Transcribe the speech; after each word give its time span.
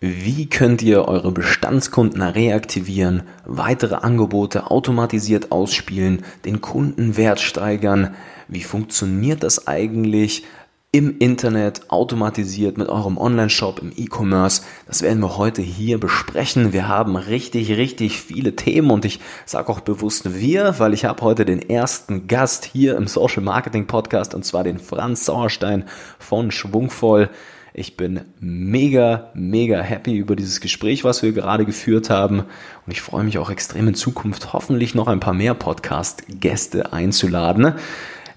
Wie 0.00 0.46
könnt 0.46 0.82
ihr 0.82 1.06
eure 1.08 1.32
Bestandskunden 1.32 2.20
reaktivieren, 2.20 3.22
weitere 3.44 3.94
Angebote 3.94 4.70
automatisiert 4.70 5.52
ausspielen, 5.52 6.22
den 6.44 6.60
Kundenwert 6.60 7.40
steigern? 7.40 8.14
Wie 8.48 8.62
funktioniert 8.62 9.42
das 9.42 9.66
eigentlich? 9.66 10.44
im 10.92 11.18
Internet, 11.18 11.90
automatisiert 11.90 12.78
mit 12.78 12.88
eurem 12.88 13.18
Online-Shop, 13.18 13.80
im 13.82 13.92
E-Commerce. 13.94 14.62
Das 14.86 15.02
werden 15.02 15.20
wir 15.20 15.36
heute 15.36 15.60
hier 15.60 16.00
besprechen. 16.00 16.72
Wir 16.72 16.88
haben 16.88 17.16
richtig, 17.16 17.76
richtig 17.76 18.22
viele 18.22 18.56
Themen 18.56 18.90
und 18.90 19.04
ich 19.04 19.20
sage 19.44 19.68
auch 19.68 19.80
bewusst 19.80 20.40
wir, 20.40 20.78
weil 20.78 20.94
ich 20.94 21.04
habe 21.04 21.20
heute 21.20 21.44
den 21.44 21.60
ersten 21.60 22.28
Gast 22.28 22.64
hier 22.64 22.96
im 22.96 23.08
Social 23.08 23.42
Marketing 23.42 23.86
Podcast 23.86 24.34
und 24.34 24.46
zwar 24.46 24.64
den 24.64 24.78
Franz 24.78 25.26
Sauerstein 25.26 25.84
von 26.18 26.50
Schwungvoll. 26.50 27.28
Ich 27.78 27.98
bin 27.98 28.22
mega, 28.40 29.28
mega 29.34 29.82
happy 29.82 30.16
über 30.16 30.34
dieses 30.34 30.62
Gespräch, 30.62 31.04
was 31.04 31.22
wir 31.22 31.32
gerade 31.32 31.66
geführt 31.66 32.08
haben. 32.08 32.38
Und 32.38 32.90
ich 32.90 33.02
freue 33.02 33.22
mich 33.22 33.36
auch 33.36 33.50
extrem 33.50 33.88
in 33.88 33.94
Zukunft 33.94 34.54
hoffentlich 34.54 34.94
noch 34.94 35.08
ein 35.08 35.20
paar 35.20 35.34
mehr 35.34 35.52
Podcast-Gäste 35.52 36.94
einzuladen. 36.94 37.74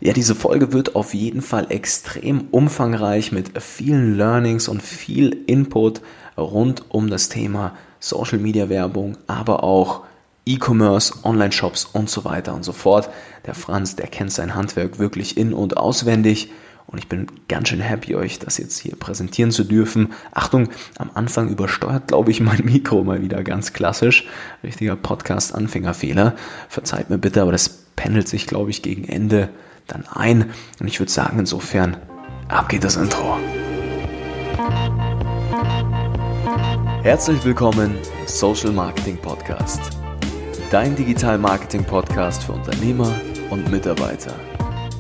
Ja, 0.02 0.12
diese 0.12 0.36
Folge 0.36 0.74
wird 0.74 0.98
auf 0.98 1.14
jeden 1.14 1.42
Fall 1.42 1.68
extrem 1.70 2.50
umfangreich 2.52 3.32
mit 3.32 3.62
vielen 3.62 4.18
Learnings 4.18 4.68
und 4.68 4.84
viel 4.84 5.38
Input 5.48 6.02
rund 6.38 6.84
um 6.90 7.10
das 7.10 7.30
Thema 7.30 7.78
Social 8.02 8.40
Media 8.40 8.68
Werbung, 8.68 9.18
aber 9.28 9.64
auch 9.64 10.04
E-Commerce, 10.46 11.14
Online-Shops 11.24 11.86
und 11.86 12.10
so 12.10 12.26
weiter 12.26 12.54
und 12.54 12.64
so 12.64 12.74
fort. 12.74 13.10
Der 13.46 13.56
Franz, 13.56 13.96
der 13.96 14.08
kennt 14.08 14.34
sein 14.34 14.54
Handwerk 14.54 15.00
wirklich 15.00 15.38
in- 15.38 15.54
und 15.54 15.78
auswendig 15.78 16.50
und 16.92 16.98
ich 16.98 17.08
bin 17.08 17.28
ganz 17.48 17.70
schön 17.70 17.82
happy, 17.82 18.16
euch 18.16 18.40
das 18.40 18.58
jetzt 18.58 18.80
hier 18.80 18.96
präsentieren 18.96 19.52
zu 19.52 19.64
dürfen. 19.64 20.14
Achtung, 20.32 20.70
am 20.98 21.12
Anfang 21.14 21.50
übersteuert, 21.50 22.08
glaube 22.08 22.32
ich, 22.32 22.42
mein 22.42 22.62
Mikro 22.66 23.04
mal 23.04 23.22
wieder 23.22 23.44
ganz 23.44 23.74
klassisch. 23.74 24.26
Richtiger 24.64 24.96
Podcast-Anfängerfehler. 24.96 26.36
Verzeiht 26.68 27.12
mir 27.12 27.20
bitte, 27.20 27.44
aber 27.44 27.52
das 27.52 27.70
pendelt 27.96 28.28
sich, 28.28 28.48
glaube 28.48 28.72
ich, 28.72 28.82
gegen 28.82 29.04
Ende 29.04 29.50
dann 29.86 30.08
ein. 30.08 30.50
Und 30.80 30.88
ich 30.88 31.00
würde 31.00 31.12
sagen, 31.12 31.38
insofern, 31.38 31.98
ab 32.48 32.70
geht 32.70 32.84
das 32.84 32.96
Intro. 32.96 33.38
Herzlich 37.04 37.46
willkommen 37.46 37.96
im 38.20 38.28
Social 38.28 38.72
Marketing 38.72 39.18
Podcast. 39.18 39.80
Dein 40.72 40.96
Digital 40.96 41.38
Marketing 41.38 41.84
Podcast 41.84 42.44
für 42.44 42.54
Unternehmer 42.54 43.14
und 43.52 43.70
Mitarbeiter. 43.70 44.34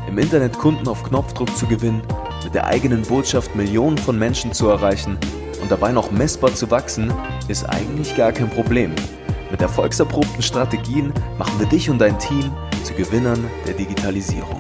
Im 0.10 0.18
Internet 0.18 0.58
Kunden 0.58 0.88
auf 0.88 1.04
Knopfdruck 1.04 1.56
zu 1.56 1.68
gewinnen, 1.68 2.02
mit 2.44 2.56
der 2.56 2.66
eigenen 2.66 3.04
Botschaft 3.04 3.56
Millionen 3.56 4.00
von 4.00 4.18
Menschen 4.18 4.52
zu 4.52 4.68
erreichen 4.68 5.20
und 5.62 5.70
dabei 5.70 5.92
noch 5.92 6.10
messbar 6.10 6.52
zu 6.56 6.72
wachsen, 6.72 7.14
ist 7.48 7.64
eigentlich 7.70 8.18
gar 8.18 8.32
kein 8.32 8.50
Problem. 8.50 8.96
Mit 9.52 9.62
erfolgserprobten 9.62 10.42
Strategien 10.42 11.14
machen 11.38 11.60
wir 11.60 11.68
dich 11.68 11.92
und 11.92 12.00
dein 12.00 12.18
Team 12.18 12.52
zu 12.84 12.96
Gewinnern 12.96 13.46
der 13.68 13.76
Digitalisierung. 13.76 14.58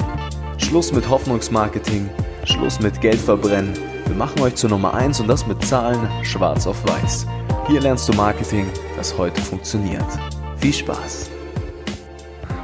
Schluss 0.59 0.94
mit 0.94 1.09
Hoffnungsmarketing, 1.09 2.08
Schluss 2.44 2.80
mit 2.80 3.02
Geld 3.02 3.20
verbrennen. 3.20 3.73
Wir 4.05 4.16
machen 4.16 4.42
euch 4.42 4.53
zur 4.53 4.70
Nummer 4.70 4.94
1 4.94 5.20
und 5.20 5.27
das 5.27 5.47
mit 5.47 5.66
Zahlen 5.66 6.08
schwarz 6.22 6.67
auf 6.67 6.77
weiß. 6.88 7.25
Hier 7.67 7.81
lernst 7.81 8.08
du 8.08 8.14
Marketing, 8.14 8.67
das 8.95 9.17
heute 9.17 9.42
funktioniert. 9.42 10.05
Viel 10.58 10.73
Spaß! 10.73 11.39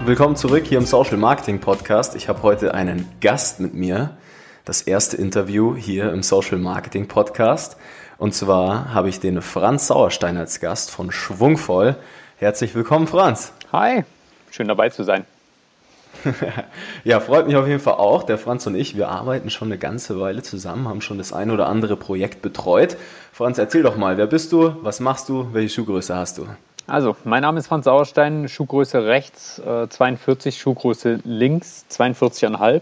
Willkommen 0.05 0.35
zurück 0.35 0.65
hier 0.67 0.77
im 0.77 0.85
Social 0.85 1.17
Marketing 1.17 1.59
Podcast. 1.59 2.15
Ich 2.15 2.29
habe 2.29 2.43
heute 2.43 2.75
einen 2.75 3.07
Gast 3.21 3.59
mit 3.59 3.73
mir. 3.73 4.15
Das 4.63 4.83
erste 4.83 5.17
Interview 5.17 5.75
hier 5.75 6.13
im 6.13 6.21
Social 6.21 6.59
Marketing 6.59 7.07
Podcast. 7.07 7.75
Und 8.19 8.35
zwar 8.35 8.93
habe 8.93 9.09
ich 9.09 9.19
den 9.19 9.41
Franz 9.41 9.87
Sauerstein 9.87 10.37
als 10.37 10.59
Gast 10.59 10.91
von 10.91 11.11
Schwungvoll. 11.11 11.95
Herzlich 12.37 12.75
willkommen, 12.75 13.07
Franz. 13.07 13.51
Hi, 13.71 14.03
schön 14.51 14.67
dabei 14.67 14.89
zu 14.89 15.03
sein. 15.03 15.25
ja, 17.03 17.19
freut 17.19 17.47
mich 17.47 17.55
auf 17.55 17.65
jeden 17.65 17.79
Fall 17.79 17.95
auch. 17.95 18.21
Der 18.21 18.37
Franz 18.37 18.67
und 18.67 18.75
ich, 18.75 18.95
wir 18.95 19.09
arbeiten 19.09 19.49
schon 19.49 19.69
eine 19.69 19.79
ganze 19.79 20.19
Weile 20.19 20.43
zusammen, 20.43 20.87
haben 20.87 21.01
schon 21.01 21.17
das 21.17 21.33
ein 21.33 21.49
oder 21.49 21.65
andere 21.65 21.97
Projekt 21.97 22.43
betreut. 22.43 22.95
Franz, 23.33 23.57
erzähl 23.57 23.81
doch 23.81 23.97
mal, 23.97 24.17
wer 24.17 24.27
bist 24.27 24.51
du, 24.51 24.75
was 24.83 24.99
machst 24.99 25.29
du, 25.29 25.51
welche 25.51 25.73
Schuhgröße 25.73 26.15
hast 26.15 26.37
du? 26.37 26.45
Also, 26.87 27.15
mein 27.23 27.41
Name 27.41 27.57
ist 27.57 27.65
Franz 27.65 27.85
Sauerstein, 27.85 28.47
Schuhgröße 28.47 29.07
rechts 29.07 29.57
äh, 29.57 29.89
42, 29.89 30.59
Schuhgröße 30.59 31.19
links 31.23 31.83
42,5. 31.89 32.81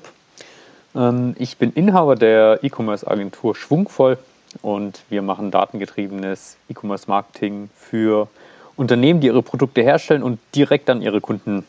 Ähm, 0.94 1.36
ich 1.40 1.58
bin 1.58 1.72
Inhaber 1.72 2.16
der 2.16 2.60
E-Commerce-Agentur 2.64 3.56
Schwungvoll 3.56 4.18
und 4.62 5.04
wir 5.10 5.22
machen 5.22 5.52
datengetriebenes 5.52 6.58
E-Commerce-Marketing 6.70 7.70
für 7.78 8.28
Unternehmen, 8.76 9.22
die 9.22 9.28
ihre 9.28 9.42
Produkte 9.42 9.82
herstellen 9.82 10.22
und 10.22 10.38
direkt 10.54 10.90
an 10.90 11.02
ihre 11.02 11.22
Kunden 11.22 11.66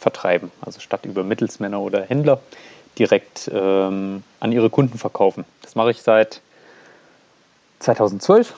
vertreiben. 0.00 0.50
Also 0.62 0.80
statt 0.80 1.04
über 1.04 1.22
Mittelsmänner 1.22 1.80
oder 1.80 2.02
Händler 2.02 2.40
direkt 2.98 3.48
ähm, 3.54 4.24
an 4.40 4.50
ihre 4.50 4.70
Kunden 4.70 4.98
verkaufen. 4.98 5.44
Das 5.62 5.76
mache 5.76 5.92
ich 5.92 6.02
seit 6.02 6.40
2012. 7.78 8.54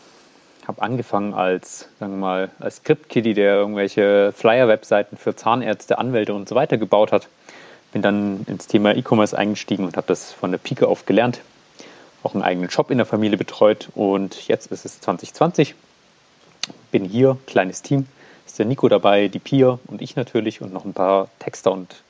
Habe 0.68 0.82
angefangen 0.82 1.32
als, 1.32 1.88
sagen 1.98 2.12
wir 2.12 2.18
mal, 2.18 2.50
als 2.60 2.76
Script-Kitty, 2.76 3.32
der 3.32 3.54
irgendwelche 3.54 4.32
Flyer-Webseiten 4.32 5.16
für 5.16 5.34
Zahnärzte, 5.34 5.98
Anwälte 5.98 6.34
und 6.34 6.46
so 6.46 6.54
weiter 6.54 6.76
gebaut 6.76 7.10
hat. 7.10 7.28
Bin 7.92 8.02
dann 8.02 8.44
ins 8.46 8.66
Thema 8.66 8.94
E-Commerce 8.94 9.36
eingestiegen 9.36 9.86
und 9.86 9.96
habe 9.96 10.06
das 10.06 10.30
von 10.30 10.50
der 10.50 10.58
Pike 10.58 10.86
auf 10.86 11.06
gelernt. 11.06 11.40
Auch 12.22 12.34
einen 12.34 12.42
eigenen 12.42 12.68
Shop 12.68 12.90
in 12.90 12.98
der 12.98 13.06
Familie 13.06 13.38
betreut 13.38 13.88
und 13.94 14.46
jetzt 14.46 14.70
ist 14.70 14.84
es 14.84 15.00
2020. 15.00 15.74
Bin 16.90 17.06
hier, 17.06 17.38
kleines 17.46 17.80
Team, 17.80 18.06
ist 18.46 18.58
der 18.58 18.66
Nico 18.66 18.90
dabei, 18.90 19.28
die 19.28 19.38
Pia 19.38 19.78
und 19.86 20.02
ich 20.02 20.16
natürlich 20.16 20.60
und 20.60 20.74
noch 20.74 20.84
ein 20.84 20.92
paar 20.92 21.28
Texter 21.38 21.72
und 21.72 22.02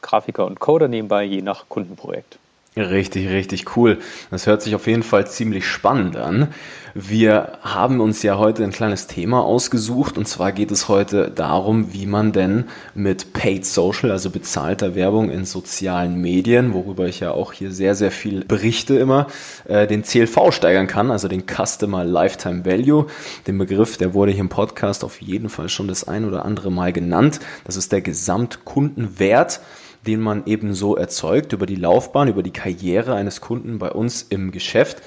Grafiker 0.00 0.46
und 0.46 0.58
Coder 0.58 0.88
nebenbei, 0.88 1.24
je 1.24 1.42
nach 1.42 1.68
Kundenprojekt. 1.68 2.38
Richtig, 2.78 3.30
richtig 3.30 3.74
cool. 3.74 4.00
Das 4.30 4.46
hört 4.46 4.60
sich 4.60 4.74
auf 4.74 4.86
jeden 4.86 5.02
Fall 5.02 5.26
ziemlich 5.26 5.66
spannend 5.66 6.18
an. 6.18 6.48
Wir 6.92 7.52
haben 7.62 8.00
uns 8.02 8.22
ja 8.22 8.36
heute 8.36 8.64
ein 8.64 8.70
kleines 8.70 9.06
Thema 9.06 9.42
ausgesucht 9.42 10.18
und 10.18 10.28
zwar 10.28 10.52
geht 10.52 10.70
es 10.70 10.86
heute 10.86 11.30
darum, 11.30 11.94
wie 11.94 12.04
man 12.04 12.32
denn 12.32 12.64
mit 12.94 13.32
Paid 13.32 13.64
Social, 13.64 14.10
also 14.10 14.28
bezahlter 14.28 14.94
Werbung 14.94 15.30
in 15.30 15.46
sozialen 15.46 16.20
Medien, 16.20 16.74
worüber 16.74 17.06
ich 17.06 17.20
ja 17.20 17.30
auch 17.30 17.54
hier 17.54 17.72
sehr, 17.72 17.94
sehr 17.94 18.10
viel 18.10 18.44
berichte 18.44 18.98
immer, 18.98 19.28
äh, 19.64 19.86
den 19.86 20.02
CLV 20.02 20.52
steigern 20.52 20.86
kann, 20.86 21.10
also 21.10 21.28
den 21.28 21.44
Customer 21.46 22.04
Lifetime 22.04 22.66
Value. 22.66 23.06
Den 23.46 23.56
Begriff, 23.56 23.96
der 23.96 24.12
wurde 24.12 24.32
hier 24.32 24.40
im 24.40 24.50
Podcast 24.50 25.02
auf 25.02 25.22
jeden 25.22 25.48
Fall 25.48 25.70
schon 25.70 25.88
das 25.88 26.06
ein 26.06 26.26
oder 26.26 26.44
andere 26.44 26.70
Mal 26.70 26.92
genannt. 26.92 27.40
Das 27.64 27.76
ist 27.76 27.90
der 27.92 28.02
Gesamtkundenwert 28.02 29.60
den 30.06 30.20
man 30.20 30.46
eben 30.46 30.74
so 30.74 30.96
erzeugt 30.96 31.52
über 31.52 31.66
die 31.66 31.76
Laufbahn, 31.76 32.28
über 32.28 32.42
die 32.42 32.52
Karriere 32.52 33.14
eines 33.14 33.40
Kunden 33.40 33.78
bei 33.78 33.90
uns 33.90 34.22
im 34.22 34.52
Geschäft. 34.52 35.02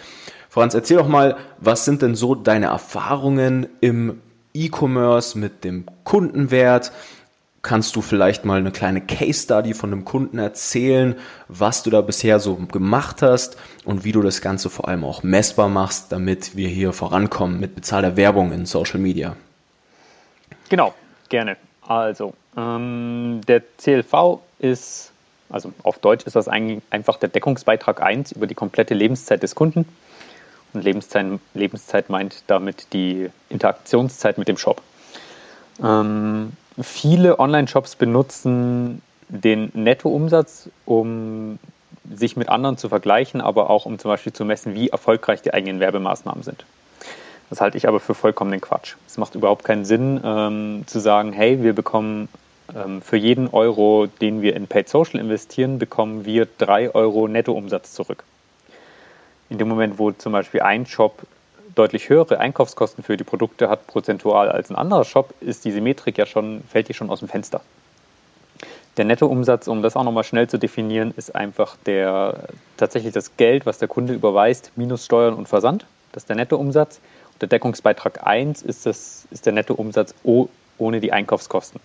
Franz, 0.50 0.74
erzähl 0.74 0.98
doch 0.98 1.08
mal, 1.08 1.38
was 1.60 1.86
sind 1.86 2.02
denn 2.02 2.16
so 2.16 2.36
deine 2.36 2.68
Erfahrungen 2.68 3.68
im 3.82 4.22
E-Commerce 4.54 5.38
mit 5.38 5.64
dem 5.64 5.86
Kundenwert? 6.04 6.92
Kannst 7.62 7.96
du 7.96 8.02
vielleicht 8.02 8.46
mal 8.46 8.60
eine 8.60 8.72
kleine 8.72 9.02
Case 9.02 9.44
Study 9.44 9.74
von 9.74 9.92
einem 9.92 10.06
Kunden 10.06 10.40
erzählen, 10.40 11.16
was 11.50 11.84
du 11.84 11.90
da 11.90 12.02
bisher 12.02 12.40
so 12.40 12.56
gemacht 12.56 13.22
hast 13.22 13.58
und 13.84 14.06
wie 14.06 14.14
du 14.14 14.22
das 14.22 14.42
Ganze 14.42 14.70
vor 14.70 14.88
allem 14.88 15.04
auch 15.04 15.24
messbar 15.24 15.68
machst, 15.68 16.12
damit 16.12 16.56
wir 16.56 16.70
hier 16.70 16.94
vorankommen 16.94 17.60
mit 17.60 17.76
bezahlter 17.76 18.16
Werbung 18.16 18.54
in 18.54 18.66
Social 18.66 19.00
Media? 19.00 19.36
Genau, 20.70 20.94
gerne. 21.28 21.58
Also, 21.86 22.34
ähm, 22.56 23.42
der 23.48 23.62
CLV 23.78 24.40
ist, 24.60 25.12
also 25.50 25.72
auf 25.84 26.00
Deutsch 26.00 26.26
ist 26.26 26.36
das 26.36 26.48
eigentlich 26.48 26.82
einfach 26.90 27.18
der 27.18 27.30
Deckungsbeitrag 27.30 28.02
1 28.02 28.34
über 28.34 28.48
die 28.48 28.56
komplette 28.56 28.94
Lebenszeit 28.94 29.42
des 29.42 29.56
Kunden. 29.56 29.86
Und 30.74 30.84
Lebenszeit, 30.84 31.40
Lebenszeit 31.54 32.10
meint 32.10 32.44
damit 32.48 32.94
die 32.94 33.30
Interaktionszeit 33.50 34.38
mit 34.38 34.48
dem 34.48 34.58
Shop. 34.58 34.82
Ähm, 35.84 36.52
viele 36.80 37.40
Online-Shops 37.40 37.96
benutzen 37.96 39.02
den 39.30 39.72
Nettoumsatz, 39.74 40.70
um 40.86 41.60
sich 42.12 42.36
mit 42.36 42.50
anderen 42.50 42.78
zu 42.78 42.90
vergleichen, 42.90 43.42
aber 43.42 43.70
auch 43.70 43.86
um 43.86 44.00
zum 44.00 44.10
Beispiel 44.10 44.34
zu 44.34 44.46
messen, 44.46 44.74
wie 44.74 44.90
erfolgreich 44.90 45.42
die 45.42 45.54
eigenen 45.54 45.80
Werbemaßnahmen 45.80 46.44
sind. 46.44 46.66
Das 47.50 47.62
halte 47.62 47.78
ich 47.78 47.88
aber 47.88 48.00
für 48.00 48.14
vollkommenen 48.14 48.62
Quatsch. 48.62 48.96
Es 49.08 49.18
macht 49.18 49.36
überhaupt 49.36 49.64
keinen 49.64 49.86
Sinn, 49.86 50.22
ähm, 50.24 50.84
zu 50.86 51.00
sagen, 51.00 51.34
hey, 51.34 51.64
wir 51.64 51.74
bekommen 51.74 52.30
für 53.02 53.18
jeden 53.18 53.48
Euro, 53.50 54.08
den 54.22 54.42
wir 54.42 54.56
in 54.56 54.68
Paid 54.68 54.90
Social 54.90 55.20
investieren, 55.20 55.80
bekommen 55.80 56.26
wir 56.26 56.48
drei 56.58 56.94
Euro 56.94 57.28
Nettoumsatz 57.28 57.94
zurück. 57.94 58.24
In 59.50 59.58
dem 59.58 59.68
Moment, 59.68 59.98
wo 59.98 60.12
zum 60.12 60.32
Beispiel 60.34 60.62
ein 60.62 60.86
Shop 60.86 61.24
deutlich 61.76 62.10
höhere 62.10 62.40
Einkaufskosten 62.40 63.04
für 63.04 63.18
die 63.18 63.24
Produkte 63.24 63.70
hat, 63.70 63.88
prozentual 63.88 64.50
als 64.50 64.70
ein 64.70 64.76
anderer 64.76 65.06
Shop, 65.06 65.34
ist 65.40 65.66
diese 65.66 65.82
Metrik 65.82 66.18
ja 66.18 66.26
schon, 66.26 66.64
fällt 66.70 66.90
die 66.90 66.94
schon 66.94 67.10
aus 67.10 67.20
dem 67.20 67.28
Fenster. 67.28 67.62
Der 68.98 69.06
Nettoumsatz, 69.06 69.68
um 69.68 69.82
das 69.82 69.96
auch 69.96 70.04
nochmal 70.04 70.24
schnell 70.26 70.50
zu 70.50 70.58
definieren, 70.58 71.14
ist 71.16 71.34
einfach 71.34 71.78
der 71.86 72.50
tatsächlich 72.78 73.14
das 73.14 73.38
Geld, 73.38 73.66
was 73.66 73.78
der 73.78 73.88
Kunde 73.88 74.14
überweist, 74.14 74.72
minus 74.76 75.06
Steuern 75.06 75.36
und 75.36 75.48
Versand. 75.48 75.86
Das 76.12 76.24
ist 76.24 76.30
der 76.30 76.36
Nettoumsatz. 76.36 77.00
Der 77.40 77.48
Deckungsbeitrag 77.48 78.28
1 78.28 78.62
ist, 78.62 78.86
das, 78.86 79.26
ist 79.32 79.46
der 79.46 79.54
Nettoumsatz 79.54 80.14
ohne 80.78 81.00
die 81.00 81.14
Einkaufskosten. 81.14 81.80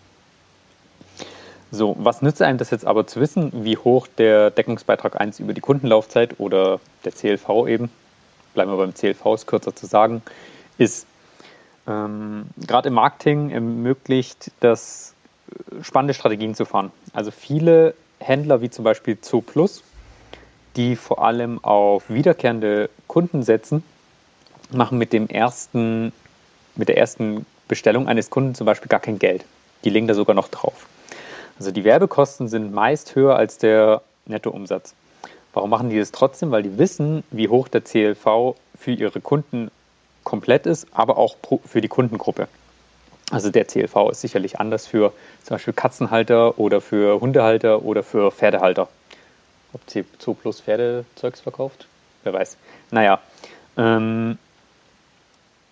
So, 1.75 1.97
was 1.99 2.23
nützt 2.23 2.41
einem 2.41 2.56
das 2.56 2.71
jetzt 2.71 2.87
aber 2.87 3.05
zu 3.05 3.21
wissen, 3.21 3.50
wie 3.65 3.76
hoch 3.76 4.06
der 4.06 4.53
Deckungsbeitrag 4.53 5.21
1 5.21 5.41
über 5.41 5.53
die 5.55 5.61
Kundenlaufzeit 5.61 6.38
oder 6.38 6.79
der 7.05 7.11
CLV 7.11 7.67
eben, 7.67 7.91
bleiben 8.55 8.71
wir 8.71 8.76
beim 8.76 8.94
CLV, 8.94 9.35
ist 9.35 9.47
kürzer 9.49 9.75
zu 9.75 9.87
sagen, 9.87 10.23
ist. 10.79 11.05
Ähm, 11.88 12.47
Gerade 12.56 12.88
im 12.88 12.94
Marketing 12.94 13.50
ermöglicht 13.50 14.53
das 14.61 15.15
äh, 15.50 15.82
spannende 15.82 16.15
Strategien 16.15 16.55
zu 16.55 16.65
fahren. 16.65 16.93
Also 17.12 17.32
viele 17.32 17.94
Händler 18.21 18.61
wie 18.61 18.71
zum 18.71 18.85
Beispiel 18.85 19.21
Zooplus, 19.21 19.82
die 20.76 20.94
vor 20.94 21.25
allem 21.25 21.62
auf 21.65 22.09
wiederkehrende 22.09 22.88
Kunden 23.09 23.43
setzen, 23.43 23.82
machen 24.71 24.97
mit 24.97 25.12
dem 25.12 25.29
ersten, 25.29 26.12
mit 26.76 26.88
der 26.88 26.99
ersten 26.99 27.44
Bestellung 27.67 28.06
eines 28.06 28.31
Kunden 28.31 28.55
zum 28.55 28.65
Beispiel 28.65 28.88
gar 28.88 29.00
kein 29.00 29.19
Geld. 29.19 29.44
Die 29.82 29.91
legen 29.91 30.06
da 30.06 30.15
sogar 30.15 30.37
noch 30.37 30.47
drauf. 30.47 30.87
Also 31.59 31.71
die 31.71 31.85
Werbekosten 31.85 32.49
sind 32.49 32.73
meist 32.73 33.15
höher 33.15 33.37
als 33.37 33.59
der 33.59 34.03
Nettoumsatz. 34.27 34.95
Warum 35.53 35.71
machen 35.71 35.91
die 35.91 35.99
das 35.99 36.11
trotzdem? 36.11 36.51
Weil 36.51 36.65
die 36.65 36.79
wissen, 36.79 37.23
wie 37.31 37.49
hoch 37.49 37.69
der 37.69 37.83
CLV 37.83 38.56
für 38.79 38.91
ihre 38.91 39.21
Kunden 39.21 39.71
komplett 40.25 40.67
ist, 40.67 40.87
aber 40.93 41.17
auch 41.17 41.37
für 41.65 41.81
die 41.81 41.89
Kundengruppe. 41.89 42.49
Also 43.31 43.51
der 43.51 43.67
CLV 43.67 44.11
ist 44.11 44.21
sicherlich 44.21 44.59
anders 44.59 44.87
für 44.87 45.12
zum 45.45 45.55
Beispiel 45.55 45.73
Katzenhalter 45.73 46.59
oder 46.59 46.81
für 46.81 47.21
Hundehalter 47.21 47.83
oder 47.83 48.03
für 48.03 48.31
Pferdehalter. 48.31 48.89
Ob 49.73 49.81
C2 49.89 50.35
Plus 50.35 50.61
Pferdezeugs 50.61 51.41
verkauft? 51.41 51.87
Wer 52.23 52.33
weiß. 52.33 52.57
Naja. 52.91 53.21
Ähm, 53.77 54.39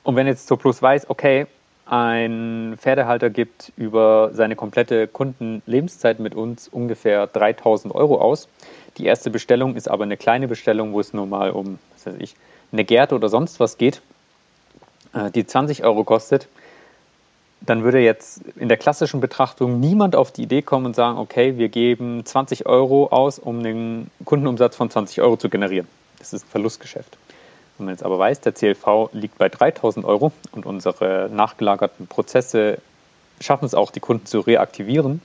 und 0.02 0.16
wenn 0.16 0.26
jetzt 0.26 0.46
Zo 0.46 0.56
Plus 0.56 0.80
weiß, 0.82 1.08
okay, 1.10 1.46
ein 1.92 2.78
Pferdehalter 2.78 3.28
gibt 3.28 3.70
über 3.76 4.30
seine 4.32 4.56
komplette 4.56 5.06
Kundenlebenszeit 5.06 6.20
mit 6.20 6.34
uns 6.34 6.66
ungefähr 6.66 7.26
3000 7.26 7.94
Euro 7.94 8.18
aus. 8.18 8.48
Die 8.96 9.04
erste 9.04 9.28
Bestellung 9.28 9.76
ist 9.76 9.90
aber 9.90 10.04
eine 10.04 10.16
kleine 10.16 10.48
Bestellung, 10.48 10.94
wo 10.94 11.00
es 11.00 11.12
nur 11.12 11.26
mal 11.26 11.50
um, 11.50 11.78
was 11.92 12.06
weiß 12.06 12.14
ich, 12.18 12.34
eine 12.72 12.84
Gerte 12.84 13.14
oder 13.14 13.28
sonst 13.28 13.60
was 13.60 13.76
geht, 13.76 14.00
äh, 15.12 15.30
die 15.32 15.46
20 15.46 15.84
Euro 15.84 16.02
kostet. 16.02 16.48
Dann 17.60 17.84
würde 17.84 17.98
jetzt 17.98 18.40
in 18.56 18.70
der 18.70 18.78
klassischen 18.78 19.20
Betrachtung 19.20 19.78
niemand 19.78 20.16
auf 20.16 20.32
die 20.32 20.44
Idee 20.44 20.62
kommen 20.62 20.86
und 20.86 20.96
sagen, 20.96 21.18
okay, 21.18 21.58
wir 21.58 21.68
geben 21.68 22.24
20 22.24 22.64
Euro 22.64 23.08
aus, 23.08 23.38
um 23.38 23.58
einen 23.58 24.10
Kundenumsatz 24.24 24.76
von 24.76 24.88
20 24.88 25.20
Euro 25.20 25.36
zu 25.36 25.50
generieren. 25.50 25.86
Das 26.18 26.32
ist 26.32 26.46
ein 26.46 26.48
Verlustgeschäft. 26.48 27.18
Wenn 27.78 27.86
man 27.86 27.94
jetzt 27.94 28.04
aber 28.04 28.18
weiß, 28.18 28.40
der 28.40 28.52
CLV 28.52 29.10
liegt 29.12 29.38
bei 29.38 29.48
3000 29.48 30.04
Euro 30.04 30.32
und 30.52 30.66
unsere 30.66 31.30
nachgelagerten 31.32 32.06
Prozesse 32.06 32.78
schaffen 33.40 33.64
es 33.64 33.74
auch, 33.74 33.90
die 33.90 34.00
Kunden 34.00 34.26
zu 34.26 34.40
reaktivieren, 34.40 35.20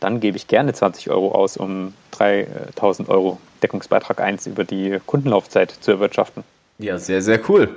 dann 0.00 0.20
gebe 0.20 0.36
ich 0.36 0.46
gerne 0.46 0.74
20 0.74 1.10
Euro 1.10 1.32
aus, 1.32 1.56
um 1.56 1.94
3000 2.12 3.08
Euro 3.08 3.38
Deckungsbeitrag 3.62 4.20
1 4.20 4.46
über 4.46 4.64
die 4.64 4.98
Kundenlaufzeit 5.06 5.70
zu 5.70 5.92
erwirtschaften. 5.92 6.44
Ja, 6.78 6.98
sehr, 6.98 7.22
sehr 7.22 7.40
cool. 7.48 7.70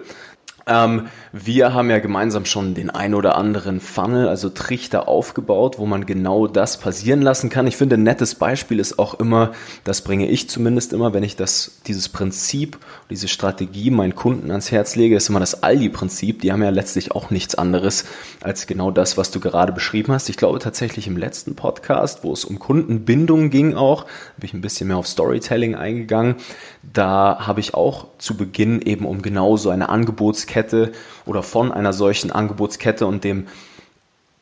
Ähm, 0.70 1.08
wir 1.32 1.74
haben 1.74 1.90
ja 1.90 1.98
gemeinsam 2.00 2.46
schon 2.46 2.76
den 2.76 2.92
ein 2.92 3.16
oder 3.16 3.36
anderen 3.36 3.80
Funnel, 3.80 4.28
also 4.28 4.50
Trichter 4.50 5.08
aufgebaut, 5.08 5.80
wo 5.80 5.88
man 5.88 6.06
genau 6.06 6.46
das 6.46 6.78
passieren 6.78 7.22
lassen 7.24 7.50
kann. 7.50 7.66
Ich 7.66 7.76
finde, 7.76 7.98
ein 7.98 8.04
nettes 8.04 8.36
Beispiel 8.36 8.80
ist 8.80 9.00
auch 9.00 9.16
immer, 9.16 9.52
das 9.84 10.02
bringe 10.02 10.28
ich 10.28 10.48
zumindest 10.48 10.94
immer, 10.94 11.14
wenn 11.14 11.24
ich 11.24 11.36
das, 11.36 11.82
dieses 11.88 12.08
Prinzip, 12.10 12.78
diese 13.10 13.28
Strategie 13.28 13.90
meinen 13.90 14.16
Kunden 14.16 14.52
ans 14.52 14.72
Herz 14.72 14.96
lege, 14.96 15.16
ist 15.16 15.30
immer 15.30 15.40
das 15.40 15.64
Aldi-Prinzip. 15.64 16.42
Die 16.42 16.52
haben 16.52 16.62
ja 16.62 16.70
letztlich 16.70 17.12
auch 17.14 17.32
nichts 17.32 17.56
anderes 17.56 18.06
als 18.42 18.68
genau 18.68 18.92
das, 18.92 19.18
was 19.18 19.32
du 19.32 19.40
gerade 19.40 19.72
beschrieben 19.72 20.14
hast. 20.14 20.30
Ich 20.30 20.38
glaube 20.38 20.60
tatsächlich 20.60 21.08
im 21.08 21.18
letzten 21.18 21.56
Podcast, 21.56 22.24
wo 22.24 22.32
es 22.32 22.46
um 22.46 22.60
Kundenbindung 22.60 23.50
ging 23.50 23.74
auch, 23.74 24.04
habe 24.36 24.46
ich 24.46 24.54
ein 24.54 24.62
bisschen 24.62 24.88
mehr 24.88 24.98
auf 24.98 25.08
Storytelling 25.08 25.74
eingegangen. 25.74 26.36
Da 26.82 27.40
habe 27.40 27.60
ich 27.60 27.74
auch 27.74 28.08
zu 28.20 28.38
Beginn 28.38 28.82
eben 28.82 29.06
um 29.06 29.22
genau 29.22 29.58
so 29.58 29.70
eine 29.70 29.90
Angebotskette 29.90 30.59
oder 31.26 31.44
von 31.44 31.72
einer 31.72 31.94
solchen 31.94 32.32
Angebotskette 32.32 33.06
und 33.06 33.24
dem 33.24 33.48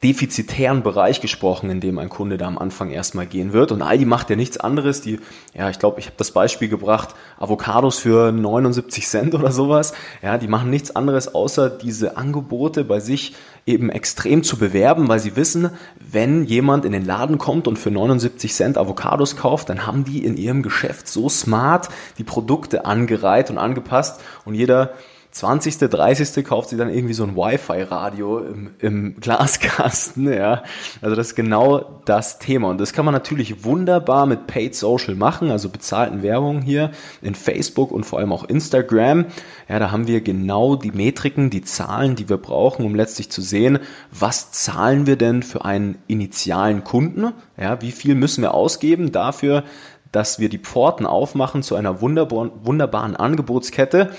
defizitären 0.03 0.83
Bereich 0.83 1.21
gesprochen, 1.21 1.71
in 1.71 1.79
dem 1.79 1.97
ein 1.97 2.09
Kunde 2.09 2.37
da 2.37 2.45
am 2.45 2.59
Anfang 2.59 2.91
erstmal 2.91 3.25
gehen 3.25 3.51
wird. 3.51 3.71
Und 3.71 3.81
Aldi 3.81 4.05
macht 4.05 4.29
ja 4.29 4.35
nichts 4.35 4.57
anderes. 4.57 5.01
Die, 5.01 5.19
ja, 5.55 5.71
ich 5.71 5.79
glaube, 5.79 5.99
ich 5.99 6.05
habe 6.05 6.17
das 6.17 6.29
Beispiel 6.29 6.67
gebracht, 6.67 7.15
Avocados 7.39 7.97
für 7.97 8.31
79 8.31 9.07
Cent 9.07 9.33
oder 9.33 9.51
sowas. 9.51 9.93
Ja, 10.21 10.37
die 10.37 10.47
machen 10.47 10.69
nichts 10.69 10.95
anderes, 10.95 11.33
außer 11.33 11.71
diese 11.71 12.15
Angebote 12.15 12.83
bei 12.83 12.99
sich 12.99 13.35
eben 13.65 13.89
extrem 13.89 14.43
zu 14.43 14.57
bewerben, 14.57 15.07
weil 15.07 15.19
sie 15.19 15.35
wissen, 15.35 15.71
wenn 15.99 16.43
jemand 16.43 16.85
in 16.85 16.91
den 16.91 17.03
Laden 17.03 17.39
kommt 17.39 17.67
und 17.67 17.79
für 17.79 17.89
79 17.89 18.53
Cent 18.53 18.77
Avocados 18.77 19.35
kauft, 19.35 19.69
dann 19.69 19.87
haben 19.87 20.05
die 20.05 20.23
in 20.23 20.37
ihrem 20.37 20.61
Geschäft 20.61 21.07
so 21.07 21.27
smart 21.27 21.89
die 22.19 22.23
Produkte 22.23 22.85
angereiht 22.85 23.49
und 23.49 23.57
angepasst 23.57 24.21
und 24.45 24.53
jeder 24.53 24.93
20., 25.37 25.77
30. 25.77 26.43
kauft 26.43 26.69
sie 26.69 26.77
dann 26.77 26.89
irgendwie 26.89 27.13
so 27.13 27.23
ein 27.23 27.35
Wi-Fi-Radio 27.35 28.39
im, 28.39 28.71
im 28.79 29.19
Glaskasten, 29.19 30.31
ja. 30.33 30.63
Also 31.01 31.15
das 31.15 31.27
ist 31.27 31.35
genau 31.35 32.01
das 32.05 32.39
Thema. 32.39 32.69
Und 32.69 32.81
das 32.81 32.91
kann 32.91 33.05
man 33.05 33.13
natürlich 33.13 33.63
wunderbar 33.63 34.25
mit 34.25 34.47
Paid 34.47 34.75
Social 34.75 35.15
machen, 35.15 35.51
also 35.51 35.69
bezahlten 35.69 36.23
Werbung 36.23 36.61
hier 36.61 36.91
in 37.21 37.35
Facebook 37.35 37.91
und 37.91 38.05
vor 38.05 38.19
allem 38.19 38.33
auch 38.33 38.45
Instagram. 38.45 39.25
Ja, 39.69 39.77
da 39.79 39.91
haben 39.91 40.07
wir 40.07 40.21
genau 40.21 40.75
die 40.75 40.91
Metriken, 40.91 41.49
die 41.49 41.61
Zahlen, 41.61 42.15
die 42.15 42.29
wir 42.29 42.37
brauchen, 42.37 42.83
um 42.85 42.95
letztlich 42.95 43.29
zu 43.29 43.41
sehen, 43.41 43.79
was 44.11 44.51
zahlen 44.51 45.05
wir 45.05 45.17
denn 45.17 45.43
für 45.43 45.65
einen 45.65 45.99
initialen 46.07 46.83
Kunden? 46.83 47.33
Ja, 47.57 47.81
wie 47.81 47.91
viel 47.91 48.15
müssen 48.15 48.41
wir 48.41 48.55
ausgeben 48.55 49.11
dafür, 49.11 49.63
dass 50.11 50.39
wir 50.39 50.49
die 50.49 50.57
Pforten 50.57 51.05
aufmachen 51.05 51.61
zu 51.61 51.75
einer 51.75 52.01
wunderbaren, 52.01 52.51
wunderbaren 52.63 53.15
Angebotskette 53.15 54.09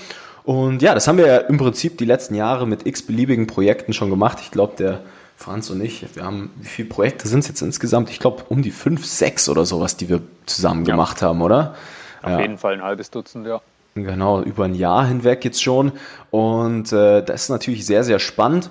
und 0.43 0.81
ja, 0.81 0.93
das 0.93 1.07
haben 1.07 1.17
wir 1.17 1.27
ja 1.27 1.37
im 1.37 1.57
Prinzip 1.57 1.97
die 1.97 2.05
letzten 2.05 2.35
Jahre 2.35 2.67
mit 2.67 2.85
x-beliebigen 2.85 3.47
Projekten 3.47 3.93
schon 3.93 4.09
gemacht. 4.09 4.39
Ich 4.41 4.51
glaube, 4.51 4.73
der 4.77 5.01
Franz 5.35 5.69
und 5.69 5.81
ich, 5.81 6.05
wir 6.15 6.23
haben, 6.23 6.51
wie 6.57 6.67
viele 6.67 6.89
Projekte 6.89 7.27
sind 7.27 7.39
es 7.39 7.47
jetzt 7.47 7.61
insgesamt? 7.61 8.09
Ich 8.09 8.19
glaube, 8.19 8.43
um 8.49 8.61
die 8.61 8.71
fünf, 8.71 9.05
sechs 9.05 9.47
oder 9.47 9.65
sowas, 9.65 9.95
die 9.95 10.09
wir 10.09 10.21
zusammen 10.45 10.85
ja. 10.85 10.93
gemacht 10.93 11.21
haben, 11.21 11.41
oder? 11.41 11.75
Auf 12.21 12.31
ja. 12.31 12.41
jeden 12.41 12.57
Fall 12.57 12.73
ein 12.73 12.83
halbes 12.83 13.09
Dutzend, 13.09 13.47
ja. 13.47 13.61
Genau, 13.95 14.41
über 14.41 14.65
ein 14.65 14.75
Jahr 14.75 15.05
hinweg 15.05 15.45
jetzt 15.45 15.63
schon. 15.63 15.93
Und 16.29 16.91
äh, 16.91 17.23
das 17.23 17.43
ist 17.43 17.49
natürlich 17.49 17.85
sehr, 17.85 18.03
sehr 18.03 18.19
spannend. 18.19 18.69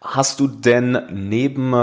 Hast 0.00 0.40
du 0.40 0.46
denn 0.46 0.98
neben 1.10 1.74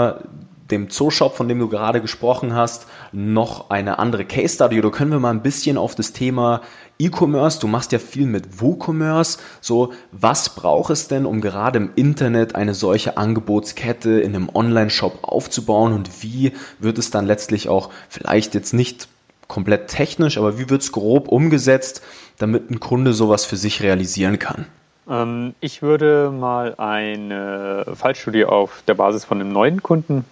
dem 0.70 0.90
Zooshop, 0.90 1.36
von 1.36 1.48
dem 1.48 1.58
du 1.58 1.68
gerade 1.68 2.00
gesprochen 2.00 2.54
hast, 2.54 2.86
noch 3.12 3.70
eine 3.70 3.98
andere 3.98 4.24
Case 4.24 4.54
Study 4.54 4.78
oder 4.78 4.90
können 4.90 5.10
wir 5.10 5.20
mal 5.20 5.30
ein 5.30 5.42
bisschen 5.42 5.78
auf 5.78 5.94
das 5.94 6.12
Thema 6.12 6.62
E-Commerce, 6.98 7.60
du 7.60 7.66
machst 7.66 7.92
ja 7.92 7.98
viel 7.98 8.26
mit 8.26 8.60
WooCommerce, 8.60 9.38
so 9.60 9.92
was 10.12 10.54
braucht 10.54 10.90
es 10.90 11.08
denn, 11.08 11.26
um 11.26 11.40
gerade 11.40 11.78
im 11.78 11.90
Internet 11.94 12.54
eine 12.54 12.74
solche 12.74 13.16
Angebotskette 13.16 14.20
in 14.20 14.34
einem 14.34 14.48
Online-Shop 14.52 15.18
aufzubauen 15.22 15.92
und 15.92 16.22
wie 16.22 16.52
wird 16.78 16.98
es 16.98 17.10
dann 17.10 17.26
letztlich 17.26 17.68
auch 17.68 17.90
vielleicht 18.08 18.54
jetzt 18.54 18.72
nicht 18.72 19.08
komplett 19.48 19.88
technisch, 19.88 20.38
aber 20.38 20.58
wie 20.58 20.70
wird 20.70 20.82
es 20.82 20.92
grob 20.92 21.28
umgesetzt, 21.28 22.02
damit 22.38 22.70
ein 22.70 22.80
Kunde 22.80 23.12
sowas 23.12 23.44
für 23.44 23.56
sich 23.56 23.82
realisieren 23.82 24.38
kann? 24.38 24.66
Ähm, 25.08 25.54
ich 25.60 25.82
würde 25.82 26.30
mal 26.30 26.74
eine 26.78 27.86
Fallstudie 27.94 28.44
auf 28.44 28.82
der 28.88 28.94
Basis 28.94 29.24
von 29.24 29.40
einem 29.40 29.52
neuen 29.52 29.82
Kunden 29.82 30.24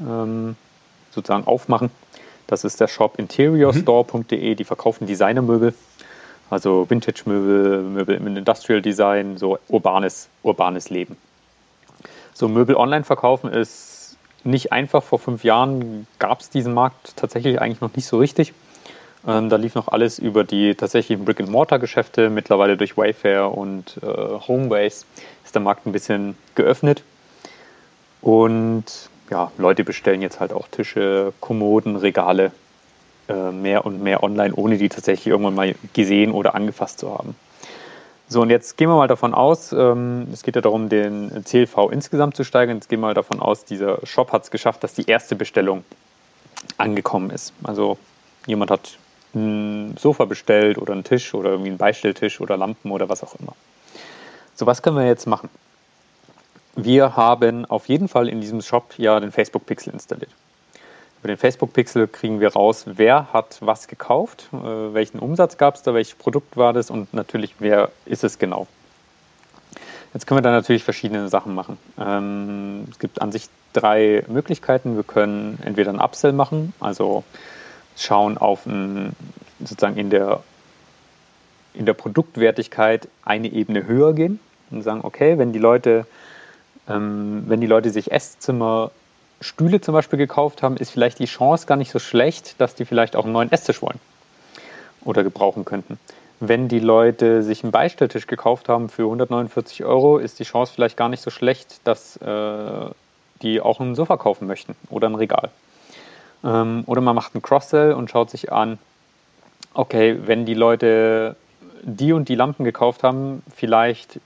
ähm, 0.00 0.56
sozusagen 1.10 1.46
aufmachen. 1.46 1.90
Das 2.46 2.64
ist 2.64 2.80
der 2.80 2.88
Shop 2.88 3.18
interiorstore.de. 3.18 4.54
Die 4.54 4.64
verkaufen 4.64 5.06
Designermöbel, 5.06 5.74
also 6.50 6.88
Vintage-Möbel, 6.90 7.82
Möbel 7.82 8.16
im 8.16 8.36
Industrial 8.36 8.82
Design, 8.82 9.38
so 9.38 9.58
urbanes, 9.68 10.28
urbanes 10.42 10.90
Leben. 10.90 11.16
So 12.34 12.48
Möbel 12.48 12.76
online 12.76 13.04
verkaufen 13.04 13.50
ist 13.52 14.16
nicht 14.44 14.72
einfach. 14.72 15.02
Vor 15.02 15.18
fünf 15.18 15.44
Jahren 15.44 16.06
gab 16.18 16.40
es 16.40 16.50
diesen 16.50 16.74
Markt 16.74 17.16
tatsächlich 17.16 17.60
eigentlich 17.60 17.80
noch 17.80 17.94
nicht 17.94 18.06
so 18.06 18.18
richtig. 18.18 18.52
Ähm, 19.26 19.50
da 19.50 19.56
lief 19.56 19.74
noch 19.74 19.88
alles 19.88 20.18
über 20.18 20.44
die 20.44 20.74
tatsächlichen 20.74 21.24
Brick-and-Mortar-Geschäfte. 21.24 22.30
Mittlerweile 22.30 22.76
durch 22.76 22.96
Wayfair 22.96 23.56
und 23.56 23.98
äh, 24.02 24.06
Homeways 24.06 25.06
ist 25.44 25.54
der 25.54 25.62
Markt 25.62 25.86
ein 25.86 25.92
bisschen 25.92 26.36
geöffnet. 26.54 27.02
Und 28.22 28.84
ja, 29.30 29.52
Leute 29.58 29.84
bestellen 29.84 30.22
jetzt 30.22 30.40
halt 30.40 30.52
auch 30.52 30.68
Tische, 30.68 31.32
Kommoden, 31.40 31.96
Regale 31.96 32.52
äh, 33.30 33.52
mehr 33.52 33.86
und 33.86 34.02
mehr 34.02 34.22
online, 34.22 34.54
ohne 34.54 34.76
die 34.78 34.88
tatsächlich 34.88 35.28
irgendwann 35.28 35.54
mal 35.54 35.74
gesehen 35.92 36.32
oder 36.32 36.54
angefasst 36.54 36.98
zu 36.98 37.12
haben. 37.12 37.34
So, 38.28 38.42
und 38.42 38.50
jetzt 38.50 38.76
gehen 38.76 38.88
wir 38.88 38.96
mal 38.96 39.08
davon 39.08 39.34
aus, 39.34 39.72
ähm, 39.72 40.28
es 40.32 40.44
geht 40.44 40.54
ja 40.54 40.60
darum, 40.60 40.88
den 40.88 41.44
CLV 41.44 41.90
insgesamt 41.90 42.36
zu 42.36 42.44
steigern. 42.44 42.76
Jetzt 42.76 42.88
gehen 42.88 43.00
wir 43.00 43.08
mal 43.08 43.14
davon 43.14 43.40
aus, 43.40 43.64
dieser 43.64 43.98
Shop 44.06 44.30
hat 44.30 44.44
es 44.44 44.52
geschafft, 44.52 44.84
dass 44.84 44.94
die 44.94 45.06
erste 45.06 45.34
Bestellung 45.34 45.84
angekommen 46.76 47.30
ist. 47.30 47.52
Also 47.64 47.98
jemand 48.46 48.70
hat 48.70 48.96
ein 49.34 49.96
Sofa 49.98 50.26
bestellt 50.26 50.78
oder 50.78 50.92
einen 50.92 51.04
Tisch 51.04 51.34
oder 51.34 51.50
irgendwie 51.50 51.70
einen 51.70 51.78
Beistelltisch 51.78 52.40
oder 52.40 52.56
Lampen 52.56 52.90
oder 52.92 53.08
was 53.08 53.22
auch 53.24 53.34
immer. 53.34 53.54
So, 54.54 54.66
was 54.66 54.82
können 54.82 54.96
wir 54.96 55.06
jetzt 55.06 55.26
machen? 55.26 55.48
Wir 56.76 57.16
haben 57.16 57.64
auf 57.64 57.88
jeden 57.88 58.06
Fall 58.06 58.28
in 58.28 58.40
diesem 58.40 58.62
Shop 58.62 58.94
ja 58.96 59.18
den 59.18 59.32
Facebook 59.32 59.66
Pixel 59.66 59.92
installiert. 59.92 60.30
Über 61.20 61.28
den 61.28 61.36
Facebook 61.36 61.74
Pixel 61.74 62.08
kriegen 62.08 62.40
wir 62.40 62.54
raus, 62.54 62.84
wer 62.86 63.30
hat 63.34 63.58
was 63.60 63.88
gekauft, 63.88 64.48
äh, 64.52 64.56
welchen 64.56 65.18
Umsatz 65.18 65.58
gab 65.58 65.74
es 65.74 65.82
da, 65.82 65.92
welches 65.92 66.14
Produkt 66.14 66.56
war 66.56 66.72
das 66.72 66.90
und 66.90 67.12
natürlich, 67.12 67.56
wer 67.58 67.90
ist 68.06 68.24
es 68.24 68.38
genau. 68.38 68.66
Jetzt 70.14 70.26
können 70.26 70.38
wir 70.38 70.42
da 70.42 70.50
natürlich 70.50 70.82
verschiedene 70.82 71.28
Sachen 71.28 71.54
machen. 71.54 71.76
Ähm, 71.98 72.86
es 72.90 72.98
gibt 72.98 73.20
an 73.20 73.32
sich 73.32 73.48
drei 73.74 74.24
Möglichkeiten. 74.28 74.96
Wir 74.96 75.04
können 75.04 75.58
entweder 75.62 75.92
ein 75.92 76.00
Upsell 76.00 76.32
machen, 76.32 76.72
also 76.80 77.22
schauen 77.96 78.38
auf 78.38 78.64
ein, 78.64 79.14
sozusagen 79.60 79.98
in 79.98 80.08
der, 80.08 80.42
in 81.74 81.84
der 81.84 81.94
Produktwertigkeit 81.94 83.08
eine 83.24 83.48
Ebene 83.48 83.86
höher 83.86 84.14
gehen 84.14 84.40
und 84.70 84.82
sagen, 84.82 85.00
okay, 85.02 85.36
wenn 85.36 85.52
die 85.52 85.58
Leute, 85.58 86.06
ähm, 86.88 87.44
wenn 87.46 87.60
die 87.60 87.66
Leute 87.66 87.90
sich 87.90 88.10
Esszimmer 88.10 88.90
Stühle 89.40 89.80
zum 89.80 89.94
Beispiel 89.94 90.18
gekauft 90.18 90.62
haben, 90.62 90.76
ist 90.76 90.90
vielleicht 90.90 91.18
die 91.18 91.26
Chance 91.26 91.66
gar 91.66 91.76
nicht 91.76 91.90
so 91.90 91.98
schlecht, 91.98 92.60
dass 92.60 92.74
die 92.74 92.84
vielleicht 92.84 93.16
auch 93.16 93.24
einen 93.24 93.32
neuen 93.32 93.50
Esstisch 93.50 93.80
wollen 93.80 93.98
oder 95.04 95.22
gebrauchen 95.22 95.64
könnten. 95.64 95.98
Wenn 96.40 96.68
die 96.68 96.78
Leute 96.78 97.42
sich 97.42 97.62
einen 97.62 97.72
Beistelltisch 97.72 98.26
gekauft 98.26 98.68
haben 98.68 98.88
für 98.88 99.02
149 99.02 99.84
Euro, 99.84 100.18
ist 100.18 100.38
die 100.38 100.44
Chance 100.44 100.72
vielleicht 100.74 100.96
gar 100.96 101.08
nicht 101.08 101.22
so 101.22 101.30
schlecht, 101.30 101.80
dass 101.84 102.16
äh, 102.18 102.90
die 103.42 103.60
auch 103.60 103.80
ein 103.80 103.94
Sofa 103.94 104.16
kaufen 104.16 104.46
möchten 104.46 104.74
oder 104.88 105.08
ein 105.08 105.14
Regal. 105.14 105.50
Ähm, 106.44 106.84
oder 106.86 107.00
man 107.00 107.14
macht 107.14 107.34
einen 107.34 107.42
Cross-Sell 107.42 107.92
und 107.92 108.10
schaut 108.10 108.30
sich 108.30 108.52
an, 108.52 108.78
okay, 109.74 110.18
wenn 110.24 110.46
die 110.46 110.54
Leute 110.54 111.36
die 111.82 112.12
und 112.12 112.28
die 112.28 112.34
Lampen 112.34 112.64
gekauft 112.64 113.02
haben, 113.02 113.42
vielleicht 113.54 114.20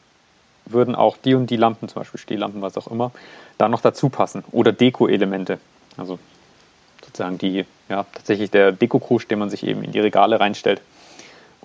würden 0.67 0.95
auch 0.95 1.17
die 1.17 1.35
und 1.35 1.51
die 1.51 1.57
Lampen, 1.57 1.89
zum 1.89 2.01
Beispiel 2.01 2.21
Stehlampen, 2.21 2.63
was 2.63 2.77
auch 2.77 2.87
immer, 2.87 3.11
da 3.59 3.69
noch 3.69 3.81
dazu 3.81 4.09
passen. 4.09 4.45
Oder 4.53 4.73
Deko-Elemente. 4.73 5.59
Also 5.97 6.19
sozusagen 7.05 7.39
die, 7.39 7.65
ja, 7.89 8.05
tatsächlich 8.13 8.51
der 8.51 8.73
Deko-Krusch, 8.73 9.29
den 9.29 9.39
man 9.39 9.51
sich 9.51 9.67
eben 9.67 9.83
in 9.83 9.93
die 9.93 10.01
Regale 10.01 10.41
reinstellt 10.41 10.81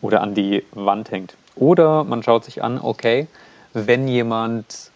oder 0.01 0.21
an 0.21 0.33
die 0.33 0.63
Wand 0.71 1.11
hängt. 1.11 1.35
Oder 1.55 2.03
man 2.03 2.23
schaut 2.23 2.45
sich 2.45 2.63
an, 2.63 2.79
okay, 2.81 3.27
wenn 3.73 4.07
jemand 4.07 4.91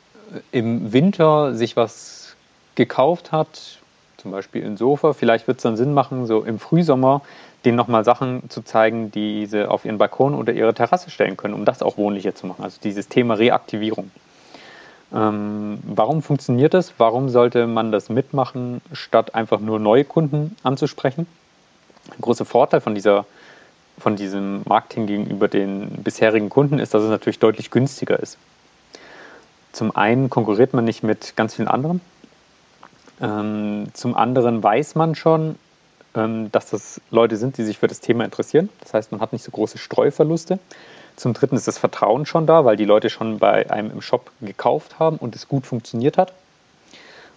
im 0.51 0.93
Winter 0.93 1.55
sich 1.55 1.75
was 1.75 2.35
gekauft 2.75 3.31
hat, 3.31 3.79
zum 4.17 4.31
Beispiel 4.31 4.65
ein 4.65 4.77
Sofa, 4.77 5.13
vielleicht 5.13 5.47
wird 5.47 5.57
es 5.57 5.63
dann 5.63 5.77
Sinn 5.77 5.93
machen, 5.93 6.25
so 6.25 6.43
im 6.43 6.59
Frühsommer 6.59 7.21
denen 7.65 7.77
nochmal 7.77 8.03
Sachen 8.03 8.49
zu 8.49 8.61
zeigen, 8.61 9.11
die 9.11 9.45
sie 9.45 9.69
auf 9.69 9.85
ihren 9.85 9.97
Balkon 9.97 10.35
oder 10.35 10.53
ihre 10.53 10.73
Terrasse 10.73 11.09
stellen 11.09 11.37
können, 11.37 11.53
um 11.53 11.65
das 11.65 11.81
auch 11.81 11.97
wohnlicher 11.97 12.35
zu 12.35 12.47
machen. 12.47 12.63
Also 12.63 12.79
dieses 12.83 13.07
Thema 13.07 13.35
Reaktivierung. 13.35 14.11
Ähm, 15.13 15.79
warum 15.83 16.21
funktioniert 16.21 16.73
das? 16.73 16.93
Warum 16.97 17.29
sollte 17.29 17.67
man 17.67 17.91
das 17.91 18.09
mitmachen, 18.09 18.81
statt 18.91 19.35
einfach 19.35 19.59
nur 19.59 19.79
neue 19.79 20.05
Kunden 20.05 20.55
anzusprechen? 20.63 21.27
Ein 22.11 22.21
großer 22.21 22.45
Vorteil 22.45 22.81
von, 22.81 22.95
dieser, 22.95 23.25
von 23.97 24.15
diesem 24.15 24.63
Marketing 24.65 25.05
gegenüber 25.05 25.47
den 25.47 25.89
bisherigen 26.03 26.49
Kunden 26.49 26.79
ist, 26.79 26.93
dass 26.93 27.03
es 27.03 27.09
natürlich 27.09 27.39
deutlich 27.39 27.71
günstiger 27.71 28.19
ist. 28.19 28.37
Zum 29.71 29.95
einen 29.95 30.29
konkurriert 30.29 30.73
man 30.73 30.85
nicht 30.85 31.03
mit 31.03 31.35
ganz 31.35 31.55
vielen 31.55 31.67
anderen. 31.67 32.01
Ähm, 33.21 33.87
zum 33.93 34.15
anderen 34.15 34.61
weiß 34.61 34.95
man 34.95 35.15
schon, 35.15 35.55
dass 36.13 36.69
das 36.69 37.01
Leute 37.09 37.37
sind, 37.37 37.57
die 37.57 37.63
sich 37.63 37.79
für 37.79 37.87
das 37.87 37.99
Thema 37.99 38.23
interessieren. 38.23 38.69
Das 38.81 38.93
heißt, 38.93 39.11
man 39.11 39.19
hat 39.19 39.33
nicht 39.33 39.43
so 39.43 39.51
große 39.51 39.79
Streuverluste. 39.79 40.59
Zum 41.15 41.33
Dritten 41.33 41.55
ist 41.55 41.67
das 41.67 41.77
Vertrauen 41.77 42.25
schon 42.25 42.45
da, 42.45 42.65
weil 42.65 42.77
die 42.77 42.85
Leute 42.85 43.09
schon 43.09 43.39
bei 43.39 43.69
einem 43.69 43.91
im 43.91 44.01
Shop 44.01 44.31
gekauft 44.41 44.99
haben 44.99 45.17
und 45.17 45.35
es 45.35 45.47
gut 45.47 45.65
funktioniert 45.65 46.17
hat. 46.17 46.33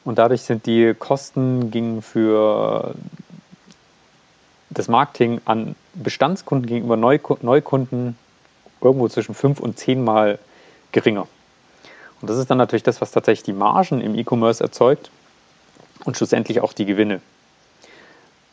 Und 0.05 0.19
dadurch 0.19 0.43
sind 0.43 0.67
die 0.67 0.95
Kosten 0.95 1.71
gingen 1.71 2.01
für 2.01 2.95
das 4.71 4.89
Marketing 4.89 5.41
an 5.47 5.75
Bestandskunden 5.95 6.67
gegenüber 6.67 6.97
Neukunden 6.97 8.17
irgendwo 8.81 9.09
zwischen 9.09 9.35
fünf 9.35 9.59
und 9.59 9.79
zehnmal 9.79 10.39
geringer. 10.93 11.27
Und 12.21 12.31
das 12.31 12.39
ist 12.39 12.51
dann 12.51 12.59
natürlich 12.59 12.83
das, 12.83 13.01
was 13.01 13.11
tatsächlich 13.11 13.45
die 13.45 13.53
Margen 13.53 14.01
im 14.01 14.15
E-Commerce 14.15 14.63
erzeugt 14.63 15.11
und 16.05 16.17
schlussendlich 16.17 16.61
auch 16.61 16.73
die 16.73 16.85
Gewinne. 16.85 17.21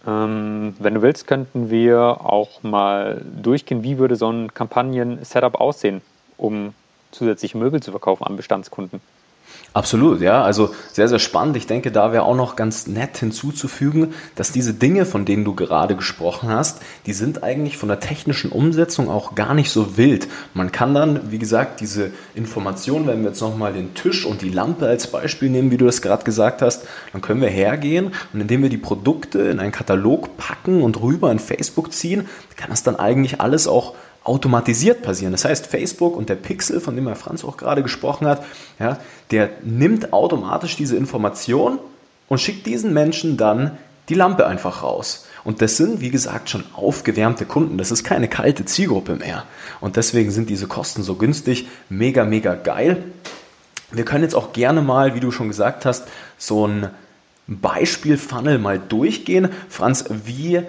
Ähm, 0.05 0.75
wenn 0.79 0.95
du 0.95 1.01
willst, 1.01 1.27
könnten 1.27 1.69
wir 1.69 2.22
auch 2.22 2.62
mal 2.63 3.24
durchgehen, 3.41 3.83
wie 3.83 3.98
würde 3.98 4.15
so 4.15 4.29
ein 4.29 4.53
Kampagnen-Setup 4.53 5.55
aussehen, 5.55 6.01
um 6.38 6.74
zusätzliche 7.12 7.57
Möbel 7.57 7.81
zu 7.81 7.91
verkaufen 7.91 8.24
an 8.24 8.36
Bestandskunden. 8.36 9.00
Absolut, 9.74 10.22
ja. 10.22 10.44
Also 10.44 10.75
sehr, 10.92 11.08
sehr 11.08 11.18
spannend. 11.18 11.58
Ich 11.58 11.65
denke, 11.65 11.92
da 11.92 12.12
wäre 12.12 12.24
auch 12.24 12.36
noch 12.36 12.56
ganz 12.56 12.86
nett 12.86 13.18
hinzuzufügen, 13.18 14.13
dass 14.36 14.51
diese 14.51 14.75
Dinge, 14.75 15.08
von 15.08 15.25
denen 15.25 15.44
du 15.44 15.56
gerade 15.56 15.96
gesprochen 15.96 16.50
hast, 16.50 16.80
die 17.08 17.13
sind 17.13 17.44
eigentlich 17.44 17.77
von 17.77 17.89
der 17.89 18.00
technischen 18.00 18.51
Umsetzung 18.51 19.10
auch 19.10 19.34
gar 19.34 19.56
nicht 19.56 19.72
so 19.72 19.98
wild. 19.98 20.27
Man 20.53 20.72
kann 20.72 20.94
dann, 20.94 21.32
wie 21.32 21.39
gesagt, 21.39 21.82
diese 21.82 22.12
Informationen, 22.36 23.08
wenn 23.08 23.22
wir 23.22 23.30
jetzt 23.30 23.42
nochmal 23.42 23.74
den 23.74 23.96
Tisch 23.96 24.27
und 24.27 24.44
die 24.44 24.50
Lampe 24.50 24.86
als 24.86 25.08
Beispiel 25.08 25.50
nehmen, 25.50 25.72
wie 25.72 25.77
du 25.77 25.86
das 25.86 26.03
gerade 26.03 26.24
gesagt 26.24 26.62
hast, 26.62 26.86
dann 27.12 27.22
können 27.22 27.42
wir 27.42 27.50
hergehen 27.50 28.12
und 28.32 28.42
indem 28.42 28.62
wir 28.62 28.70
die 28.70 28.77
Produkte 28.77 29.39
in 29.39 29.60
einen 29.60 29.72
Katalog 29.72 30.38
packen 30.38 30.84
und 30.84 31.01
rüber 31.01 31.32
in 31.32 31.39
Facebook 31.39 31.92
ziehen, 31.94 32.27
kann 32.56 32.70
das 32.70 32.84
dann 32.84 32.96
eigentlich 32.96 33.42
alles 33.42 33.68
auch 33.68 33.96
automatisiert 34.24 35.01
passieren. 35.01 35.34
Das 35.34 35.46
heißt, 35.46 35.68
Facebook 35.68 36.15
und 36.15 36.30
der 36.30 36.36
Pixel, 36.36 36.80
von 36.80 36.96
dem 36.96 37.08
Herr 37.08 37.15
Franz 37.15 37.44
auch 37.44 37.58
gerade 37.58 37.84
gesprochen 37.84 38.27
hat, 38.27 38.44
ja, 38.80 38.98
der 39.32 39.50
nimmt 39.63 40.13
automatisch 40.13 40.75
diese 40.75 40.96
Information 40.96 41.80
und 42.30 42.39
schickt 42.39 42.65
diesen 42.65 42.94
Menschen 42.94 43.38
dann 43.38 43.77
die 44.10 44.15
Lampe 44.15 44.48
einfach 44.48 44.84
raus. 44.84 45.25
Und 45.44 45.62
das 45.62 45.75
sind, 45.75 46.00
wie 46.00 46.10
gesagt, 46.10 46.50
schon 46.50 46.63
aufgewärmte 46.74 47.46
Kunden. 47.46 47.77
Das 47.77 47.92
ist 47.92 48.03
keine 48.03 48.30
kalte 48.30 48.63
Zielgruppe 48.65 49.15
mehr. 49.15 49.44
Und 49.82 49.98
deswegen 49.98 50.32
sind 50.32 50.50
diese 50.50 50.68
Kosten 50.68 51.03
so 51.03 51.15
günstig. 51.15 51.68
Mega, 51.89 52.24
mega 52.24 52.56
geil. 52.56 53.03
Wir 53.92 54.06
können 54.06 54.24
jetzt 54.24 54.36
auch 54.36 54.53
gerne 54.53 54.82
mal, 54.82 55.15
wie 55.15 55.20
du 55.20 55.32
schon 55.32 55.50
gesagt 55.50 55.86
hast, 55.86 56.08
so 56.38 56.65
ein 56.65 56.89
Beispiel-Funnel 57.48 58.58
mal 58.58 58.80
durchgehen. 58.80 59.50
Franz, 59.68 60.06
wie 60.10 60.62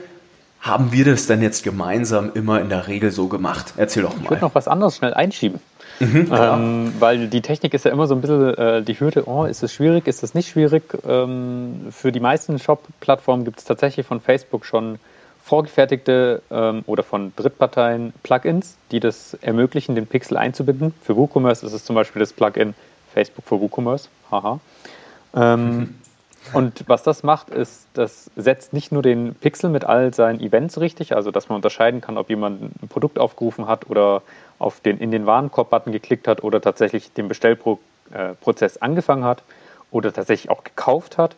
haben 0.65 0.93
wir 0.93 1.05
das 1.05 1.27
denn 1.27 1.43
jetzt 1.43 1.63
gemeinsam 1.63 2.33
immer 2.33 2.59
in 2.63 2.71
der 2.71 2.89
Regel 2.89 3.11
so 3.11 3.29
gemacht? 3.29 3.75
Erzähl 3.77 4.03
doch 4.03 4.17
mal. 4.17 4.23
Ich 4.23 4.31
würde 4.31 4.43
noch 4.43 4.55
was 4.55 4.67
anderes 4.67 4.97
schnell 4.97 5.13
einschieben. 5.13 5.61
Mhm, 6.01 6.33
ähm, 6.33 6.95
weil 6.99 7.29
die 7.29 7.43
Technik 7.43 7.75
ist 7.75 7.85
ja 7.85 7.93
immer 7.93 8.07
so 8.07 8.15
ein 8.15 8.23
bisschen 8.23 8.55
äh, 8.55 8.83
die 8.83 8.99
Hürde, 8.99 9.29
oh, 9.29 9.45
ist 9.45 9.63
es 9.63 9.75
schwierig, 9.75 10.09
ist 10.09 10.23
es 10.23 10.35
nicht 10.35 10.49
schwierig? 10.49 10.83
Ähm, 11.07 11.89
für 11.91 12.13
die 12.13 12.19
meisten 12.19 12.59
Shop-Plattformen 12.59 13.45
gibt 13.45 13.59
es 13.59 13.65
tatsächlich 13.65 14.07
von 14.07 14.23
Facebook 14.23 14.65
schon 14.65 14.99
vorgefertigte 15.45 16.41
ähm, 16.51 16.83
oder 16.87 17.03
von 17.03 17.35
Drittparteien 17.37 18.15
Plugins, 18.23 18.77
die 18.91 19.01
das 19.01 19.35
ermöglichen, 19.43 19.95
den 19.95 20.07
Pixel 20.07 20.39
einzubinden. 20.39 20.95
Für 21.03 21.15
WooCommerce 21.15 21.67
ist 21.67 21.75
es 21.75 21.85
zum 21.85 21.95
Beispiel 21.95 22.21
das 22.21 22.33
Plugin 22.33 22.75
Facebook 23.13 23.45
für 23.45 23.61
WooCommerce. 23.61 24.09
Haha. 24.31 24.59
Mhm. 25.35 25.95
Und 26.53 26.85
was 26.89 27.03
das 27.03 27.23
macht, 27.23 27.51
ist, 27.51 27.87
das 27.95 28.31
setzt 28.37 28.73
nicht 28.73 28.93
nur 28.93 29.03
den 29.03 29.35
Pixel 29.35 29.71
mit 29.71 29.85
all 29.85 30.13
seinen 30.13 30.41
Events 30.41 30.79
richtig, 30.79 31.17
also 31.17 31.31
dass 31.31 31.49
man 31.49 31.57
unterscheiden 31.57 32.01
kann, 32.01 32.19
ob 32.19 32.29
jemand 32.29 32.63
ein 32.63 32.89
Produkt 32.89 33.19
aufgerufen 33.19 33.67
hat 33.67 33.89
oder 33.89 34.23
auf 34.59 34.81
den 34.81 34.99
in 34.99 35.11
den 35.11 35.27
Warenkorb-Button 35.27 35.93
geklickt 35.93 36.29
hat 36.29 36.45
oder 36.45 36.61
tatsächlich 36.61 37.13
den 37.13 37.29
Bestellprozess 37.29 38.77
angefangen 38.79 39.25
hat 39.25 39.43
oder 39.91 40.13
tatsächlich 40.13 40.51
auch 40.51 40.65
gekauft 40.65 41.19
hat 41.19 41.37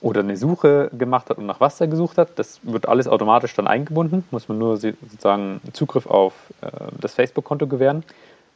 oder 0.00 0.20
eine 0.20 0.36
Suche 0.36 0.90
gemacht 0.92 1.30
hat 1.30 1.38
und 1.38 1.46
nach 1.46 1.60
was 1.60 1.80
er 1.80 1.86
gesucht 1.86 2.18
hat. 2.18 2.38
Das 2.38 2.60
wird 2.64 2.88
alles 2.88 3.06
automatisch 3.06 3.54
dann 3.54 3.68
eingebunden, 3.68 4.24
muss 4.32 4.48
man 4.48 4.58
nur 4.58 4.76
sozusagen 4.76 5.60
Zugriff 5.72 6.06
auf 6.06 6.34
äh, 6.60 6.68
das 7.00 7.14
Facebook-Konto 7.14 7.68
gewähren, 7.68 8.02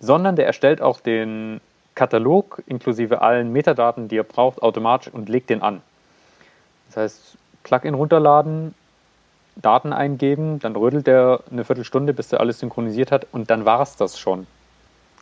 sondern 0.01 0.37
der 0.37 0.47
erstellt 0.47 0.83
auch 0.83 1.01
den 1.01 1.61
Katalog 1.97 2.63
inklusive 2.67 3.23
allen 3.23 3.53
Metadaten, 3.53 4.07
die 4.07 4.15
ihr 4.15 4.23
braucht, 4.23 4.63
automatisch 4.63 5.13
und 5.13 5.29
legt 5.29 5.51
den 5.51 5.63
an. 5.63 5.81
Das 6.89 6.97
heißt, 6.99 7.21
Plugin 7.65 7.95
runterladen, 7.95 8.75
Daten 9.57 9.93
eingeben, 9.93 10.61
dann 10.61 10.77
rödelt 10.77 11.09
der 11.09 11.41
eine 11.51 11.65
Viertelstunde, 11.65 12.13
bis 12.13 12.33
er 12.33 12.41
alles 12.41 12.61
synchronisiert 12.61 13.11
hat 13.11 13.27
und 13.33 13.51
dann 13.51 13.65
war 13.65 13.81
es 13.81 13.97
das 13.97 14.19
schon. 14.19 14.47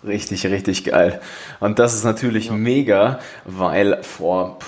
Richtig, 0.05 0.45
richtig 0.47 0.85
geil. 0.85 1.21
Und 1.61 1.79
das 1.79 1.95
ist 1.95 2.05
natürlich 2.05 2.47
ja. 2.47 2.53
mega, 2.53 3.21
weil 3.47 4.03
vor 4.03 4.59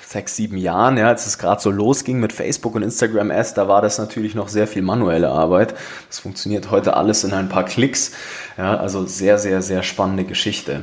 sechs, 0.00 0.34
sieben 0.36 0.56
Jahren, 0.56 0.96
ja, 0.96 1.08
als 1.08 1.26
es 1.26 1.38
gerade 1.38 1.60
so 1.60 1.70
losging 1.70 2.18
mit 2.18 2.32
Facebook 2.32 2.74
und 2.74 2.82
Instagram 2.82 3.30
S, 3.30 3.54
da 3.54 3.68
war 3.68 3.82
das 3.82 3.98
natürlich 3.98 4.34
noch 4.34 4.48
sehr 4.48 4.66
viel 4.66 4.82
manuelle 4.82 5.28
Arbeit. 5.28 5.74
Das 6.08 6.18
funktioniert 6.18 6.70
heute 6.70 6.96
alles 6.96 7.24
in 7.24 7.32
ein 7.32 7.48
paar 7.48 7.64
Klicks. 7.64 8.12
Ja, 8.56 8.76
also 8.76 9.06
sehr, 9.06 9.38
sehr, 9.38 9.62
sehr 9.62 9.82
spannende 9.82 10.24
Geschichte. 10.24 10.82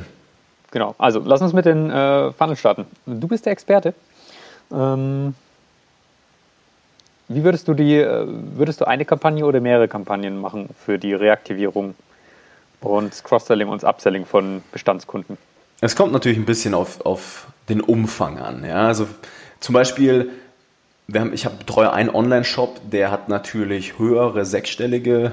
Genau, 0.70 0.94
also 0.98 1.20
lass 1.24 1.42
uns 1.42 1.52
mit 1.52 1.66
den 1.66 1.90
äh, 1.90 2.32
Funnel 2.32 2.56
starten. 2.56 2.86
Du 3.06 3.26
bist 3.26 3.44
der 3.46 3.52
Experte. 3.52 3.94
Ähm, 4.72 5.34
wie 7.28 7.44
würdest 7.44 7.68
du 7.68 7.74
die, 7.74 7.96
äh, 7.96 8.26
würdest 8.26 8.80
du 8.80 8.86
eine 8.86 9.04
Kampagne 9.04 9.44
oder 9.44 9.60
mehrere 9.60 9.88
Kampagnen 9.88 10.40
machen 10.40 10.68
für 10.84 10.98
die 10.98 11.14
Reaktivierung 11.14 11.94
Und 12.80 13.24
Cross-Selling 13.24 13.68
und 13.68 13.84
Upselling 13.84 14.26
von 14.26 14.62
Bestandskunden. 14.72 15.36
Es 15.80 15.96
kommt 15.96 16.12
natürlich 16.12 16.38
ein 16.38 16.46
bisschen 16.46 16.74
auf, 16.74 17.04
auf 17.04 17.46
den 17.68 17.80
Umfang 17.80 18.38
an. 18.38 18.64
Ja? 18.64 18.86
Also 18.86 19.06
zum 19.60 19.74
Beispiel, 19.74 20.30
haben, 21.14 21.32
ich 21.32 21.44
habe 21.44 21.56
betreue 21.56 21.92
einen 21.92 22.10
Online-Shop, 22.10 22.80
der 22.90 23.10
hat 23.10 23.28
natürlich 23.28 23.98
höhere 23.98 24.44
sechsstellige 24.44 25.32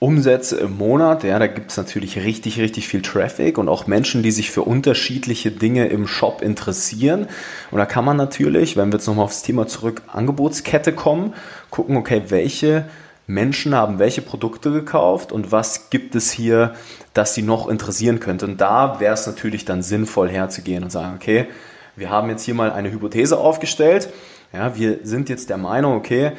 Umsätze 0.00 0.56
im 0.56 0.76
Monat. 0.78 1.22
Ja, 1.24 1.38
da 1.38 1.46
gibt 1.46 1.70
es 1.70 1.76
natürlich 1.76 2.16
richtig, 2.16 2.58
richtig 2.58 2.88
viel 2.88 3.02
Traffic 3.02 3.58
und 3.58 3.68
auch 3.68 3.86
Menschen, 3.86 4.22
die 4.22 4.32
sich 4.32 4.50
für 4.50 4.62
unterschiedliche 4.62 5.52
Dinge 5.52 5.86
im 5.88 6.06
Shop 6.08 6.42
interessieren. 6.42 7.28
Und 7.70 7.78
da 7.78 7.86
kann 7.86 8.04
man 8.04 8.16
natürlich, 8.16 8.76
wenn 8.76 8.90
wir 8.90 8.96
jetzt 8.96 9.06
nochmal 9.06 9.26
aufs 9.26 9.42
Thema 9.42 9.66
zurück, 9.66 10.02
Angebotskette 10.08 10.92
kommen, 10.92 11.34
gucken, 11.70 11.96
okay, 11.96 12.22
welche 12.28 12.86
Menschen 13.30 13.74
haben 13.74 13.98
welche 13.98 14.22
Produkte 14.22 14.72
gekauft 14.72 15.32
und 15.32 15.52
was 15.52 15.88
gibt 15.90 16.14
es 16.14 16.32
hier, 16.32 16.74
das 17.14 17.34
sie 17.34 17.42
noch 17.42 17.68
interessieren 17.68 18.20
könnte. 18.20 18.44
Und 18.44 18.60
da 18.60 19.00
wäre 19.00 19.14
es 19.14 19.26
natürlich 19.26 19.64
dann 19.64 19.82
sinnvoll 19.82 20.28
herzugehen 20.28 20.82
und 20.82 20.90
sagen, 20.90 21.14
okay, 21.14 21.46
wir 21.94 22.10
haben 22.10 22.28
jetzt 22.28 22.42
hier 22.42 22.54
mal 22.54 22.72
eine 22.72 22.90
Hypothese 22.90 23.38
aufgestellt. 23.38 24.08
Ja, 24.52 24.76
wir 24.76 24.98
sind 25.04 25.28
jetzt 25.28 25.48
der 25.48 25.58
Meinung, 25.58 25.94
okay, 25.94 26.32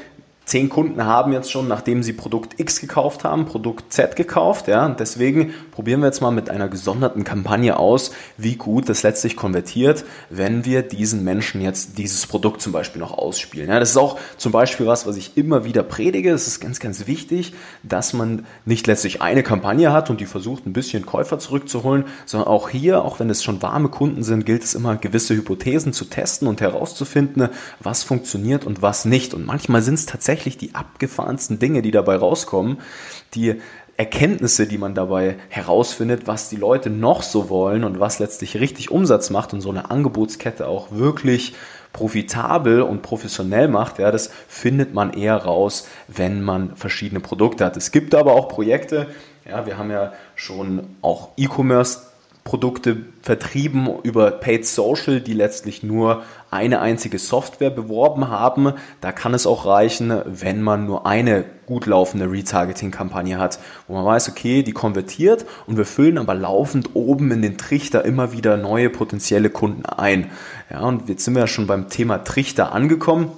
Zehn 0.44 0.70
Kunden 0.70 1.06
haben 1.06 1.32
jetzt 1.32 1.50
schon, 1.50 1.68
nachdem 1.68 2.04
sie 2.04 2.14
Produkt 2.14 2.60
X 2.60 2.82
gekauft 2.82 3.24
haben, 3.24 3.46
Produkt 3.46 3.94
Z 3.94 4.16
gekauft. 4.16 4.68
Ja? 4.68 4.86
Und 4.86 5.00
deswegen 5.00 5.54
probieren 5.72 6.02
wir 6.02 6.08
jetzt 6.08 6.20
mal 6.20 6.32
mit 6.32 6.50
einer 6.50 6.68
gesonderten 6.68 7.24
Kampagne 7.24 7.78
aus, 7.78 8.12
wie 8.38 8.56
gut 8.56 8.90
das 8.90 9.04
letztlich 9.04 9.38
konvertiert, 9.38 10.04
wenn 10.30 10.66
wir 10.66 10.82
diesen 10.82 11.24
Menschen 11.24 11.62
jetzt 11.62 11.98
dieses 11.98 12.28
Produkt 12.28 12.62
zum 12.62 12.74
Beispiel 12.74 13.00
noch 13.00 13.18
ausspielen. 13.18 13.70
Ja? 13.70 13.80
Das 13.80 13.92
ist 13.92 13.98
auch 13.98 14.20
zum 14.36 14.52
Beispiel 14.52 14.88
was, 14.88 15.06
was 15.06 15.16
ich 15.16 15.38
immer 15.38 15.64
wieder 15.64 15.84
predige. 15.84 16.32
Es 16.32 16.48
ist 16.48 16.60
ganz, 16.60 16.82
ganz 16.82 17.08
wichtig, 17.08 17.54
dass 17.84 18.12
man 18.12 18.46
nicht 18.66 18.88
letztlich 18.88 19.22
eine 19.22 19.44
Kampagne 19.44 19.94
hat 19.94 20.10
und 20.10 20.20
die 20.20 20.26
versucht, 20.26 20.66
ein 20.66 20.74
bisschen 20.74 21.06
Käufer 21.06 21.40
zurückzuholen, 21.40 22.06
sondern 22.26 22.50
auch 22.50 22.68
hier, 22.68 23.06
auch 23.06 23.20
wenn 23.20 23.30
es 23.30 23.42
schon 23.44 23.62
warme 23.62 23.88
Kunden 23.88 24.24
sind, 24.24 24.46
gilt 24.46 24.64
es 24.64 24.74
immer, 24.74 24.98
gewisse 24.98 25.34
Hypothesen 25.34 25.94
zu 25.94 26.06
testen 26.06 26.48
und 26.50 26.60
herauszufinden, 26.60 27.50
was 27.80 28.04
funktioniert 28.04 28.66
und 28.66 28.82
was 28.82 29.06
nicht. 29.06 29.34
Und 29.34 29.46
manchmal 29.46 29.82
sind 29.82 29.94
es 29.94 30.06
tatsächlich 30.08 30.41
tatsächlich 30.42 30.58
die 30.58 30.76
abgefahrensten 30.76 31.60
Dinge, 31.60 31.82
die 31.82 31.92
dabei 31.92 32.16
rauskommen, 32.16 32.80
die 33.36 33.62
Erkenntnisse, 33.98 34.66
die 34.66 34.80
man 34.80 34.96
dabei 34.96 35.38
herausfindet, 35.50 36.26
was 36.26 36.50
die 36.50 36.56
Leute 36.56 36.90
noch 36.90 37.22
so 37.22 37.50
wollen 37.50 37.84
und 37.84 38.00
was 38.00 38.18
letztlich 38.18 38.60
richtig 38.60 38.90
Umsatz 38.90 39.30
macht 39.30 39.54
und 39.54 39.62
so 39.62 39.70
eine 39.70 39.92
Angebotskette 39.92 40.68
auch 40.68 40.88
wirklich 40.92 41.54
profitabel 41.94 42.82
und 42.82 43.04
professionell 43.04 43.68
macht, 43.68 44.00
ja, 44.00 44.12
das 44.12 44.32
findet 44.48 44.94
man 44.94 45.14
eher 45.14 45.36
raus, 45.36 45.88
wenn 46.08 46.42
man 46.42 46.76
verschiedene 46.76 47.20
Produkte 47.20 47.66
hat. 47.66 47.78
Es 47.78 47.92
gibt 47.92 48.16
aber 48.16 48.34
auch 48.34 48.48
Projekte, 48.48 49.08
ja, 49.48 49.66
wir 49.66 49.78
haben 49.78 49.92
ja 49.92 50.14
schon 50.36 50.96
auch 51.02 51.30
E-Commerce 51.38 52.11
Produkte 52.44 52.98
vertrieben 53.22 53.88
über 54.02 54.32
Paid 54.32 54.66
Social, 54.66 55.22
die 55.22 55.34
letztlich 55.34 55.84
nur 55.84 56.24
eine 56.50 56.82
einzige 56.82 57.20
Software 57.20 57.70
beworben 57.70 58.30
haben. 58.30 58.74
Da 59.00 59.12
kann 59.12 59.36
es 59.36 59.46
auch 59.46 59.66
reichen, 59.66 60.22
wenn 60.26 60.62
man 60.62 60.86
nur 60.86 61.06
eine 61.06 61.46
gut 61.68 61.86
laufende 61.86 62.32
Retargeting-Kampagne 62.32 63.38
hat, 63.38 63.60
wo 63.88 63.94
man 63.94 64.06
weiß, 64.06 64.30
okay, 64.30 64.64
die 64.64 64.74
konvertiert 64.74 65.46
und 65.68 65.78
wir 65.78 65.86
füllen 65.86 66.18
aber 66.18 66.34
laufend 66.34 66.96
oben 66.96 67.32
in 67.32 67.44
den 67.44 67.58
Trichter 67.58 68.04
immer 68.04 68.34
wieder 68.34 68.58
neue 68.58 68.90
potenzielle 68.90 69.52
Kunden 69.52 69.86
ein. 69.86 70.32
Ja, 70.72 70.82
und 70.82 71.10
jetzt 71.10 71.24
sind 71.24 71.36
wir 71.36 71.42
ja 71.42 71.48
schon 71.48 71.68
beim 71.68 71.90
Thema 71.90 72.24
Trichter 72.24 72.74
angekommen. 72.74 73.32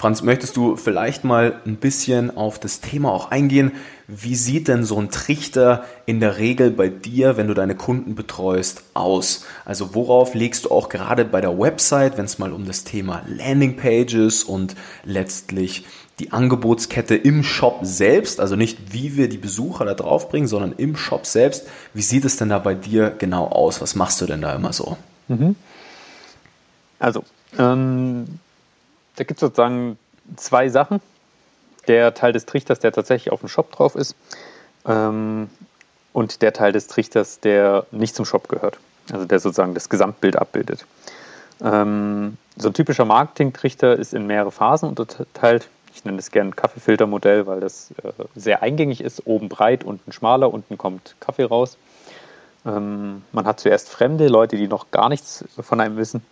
Franz, 0.00 0.22
möchtest 0.22 0.56
du 0.56 0.76
vielleicht 0.76 1.24
mal 1.24 1.60
ein 1.66 1.74
bisschen 1.74 2.36
auf 2.36 2.60
das 2.60 2.80
Thema 2.80 3.10
auch 3.10 3.32
eingehen? 3.32 3.72
Wie 4.06 4.36
sieht 4.36 4.68
denn 4.68 4.84
so 4.84 4.96
ein 4.96 5.10
Trichter 5.10 5.84
in 6.06 6.20
der 6.20 6.38
Regel 6.38 6.70
bei 6.70 6.88
dir, 6.88 7.36
wenn 7.36 7.48
du 7.48 7.54
deine 7.54 7.74
Kunden 7.74 8.14
betreust, 8.14 8.84
aus? 8.94 9.44
Also 9.64 9.96
worauf 9.96 10.34
legst 10.34 10.66
du 10.66 10.70
auch 10.70 10.88
gerade 10.88 11.24
bei 11.24 11.40
der 11.40 11.58
Website, 11.58 12.16
wenn 12.16 12.26
es 12.26 12.38
mal 12.38 12.52
um 12.52 12.64
das 12.64 12.84
Thema 12.84 13.24
Landingpages 13.26 14.44
und 14.44 14.76
letztlich 15.02 15.84
die 16.20 16.30
Angebotskette 16.30 17.16
im 17.16 17.42
Shop 17.42 17.80
selbst, 17.82 18.38
also 18.38 18.54
nicht 18.54 18.92
wie 18.92 19.16
wir 19.16 19.28
die 19.28 19.36
Besucher 19.36 19.84
da 19.84 19.94
draufbringen, 19.94 20.46
sondern 20.46 20.74
im 20.76 20.96
Shop 20.96 21.26
selbst. 21.26 21.66
Wie 21.92 22.02
sieht 22.02 22.24
es 22.24 22.36
denn 22.36 22.50
da 22.50 22.60
bei 22.60 22.74
dir 22.74 23.10
genau 23.10 23.48
aus? 23.48 23.80
Was 23.80 23.96
machst 23.96 24.20
du 24.20 24.26
denn 24.26 24.42
da 24.42 24.54
immer 24.54 24.72
so? 24.72 24.96
Mhm. 25.26 25.56
Also, 27.00 27.24
ähm, 27.58 28.38
da 29.18 29.24
gibt 29.24 29.38
es 29.38 29.40
sozusagen 29.40 29.98
zwei 30.36 30.68
Sachen. 30.68 31.00
Der 31.88 32.14
Teil 32.14 32.32
des 32.32 32.46
Trichters, 32.46 32.78
der 32.78 32.92
tatsächlich 32.92 33.32
auf 33.32 33.40
dem 33.40 33.48
Shop 33.48 33.72
drauf 33.72 33.96
ist, 33.96 34.14
ähm, 34.86 35.48
und 36.12 36.42
der 36.42 36.52
Teil 36.52 36.72
des 36.72 36.86
Trichters, 36.86 37.40
der 37.40 37.86
nicht 37.90 38.14
zum 38.14 38.24
Shop 38.24 38.48
gehört. 38.48 38.78
Also 39.12 39.24
der 39.24 39.40
sozusagen 39.40 39.74
das 39.74 39.88
Gesamtbild 39.88 40.36
abbildet. 40.36 40.84
Ähm, 41.62 42.36
so 42.56 42.68
ein 42.68 42.74
typischer 42.74 43.04
Marketing-Trichter 43.04 43.96
ist 43.96 44.14
in 44.14 44.26
mehrere 44.26 44.52
Phasen 44.52 44.88
unterteilt. 44.88 45.68
Ich 45.94 46.04
nenne 46.04 46.18
es 46.18 46.30
gerne 46.30 46.52
Kaffeefiltermodell, 46.52 47.46
weil 47.46 47.60
das 47.60 47.90
äh, 48.02 48.12
sehr 48.36 48.62
eingängig 48.62 49.00
ist. 49.00 49.26
Oben 49.26 49.48
breit, 49.48 49.82
unten 49.82 50.12
schmaler, 50.12 50.52
unten 50.52 50.78
kommt 50.78 51.16
Kaffee 51.20 51.44
raus. 51.44 51.76
Ähm, 52.66 53.22
man 53.32 53.46
hat 53.46 53.60
zuerst 53.60 53.88
Fremde, 53.88 54.28
Leute, 54.28 54.56
die 54.56 54.68
noch 54.68 54.90
gar 54.90 55.08
nichts 55.08 55.44
von 55.58 55.80
einem 55.80 55.96
wissen. 55.96 56.22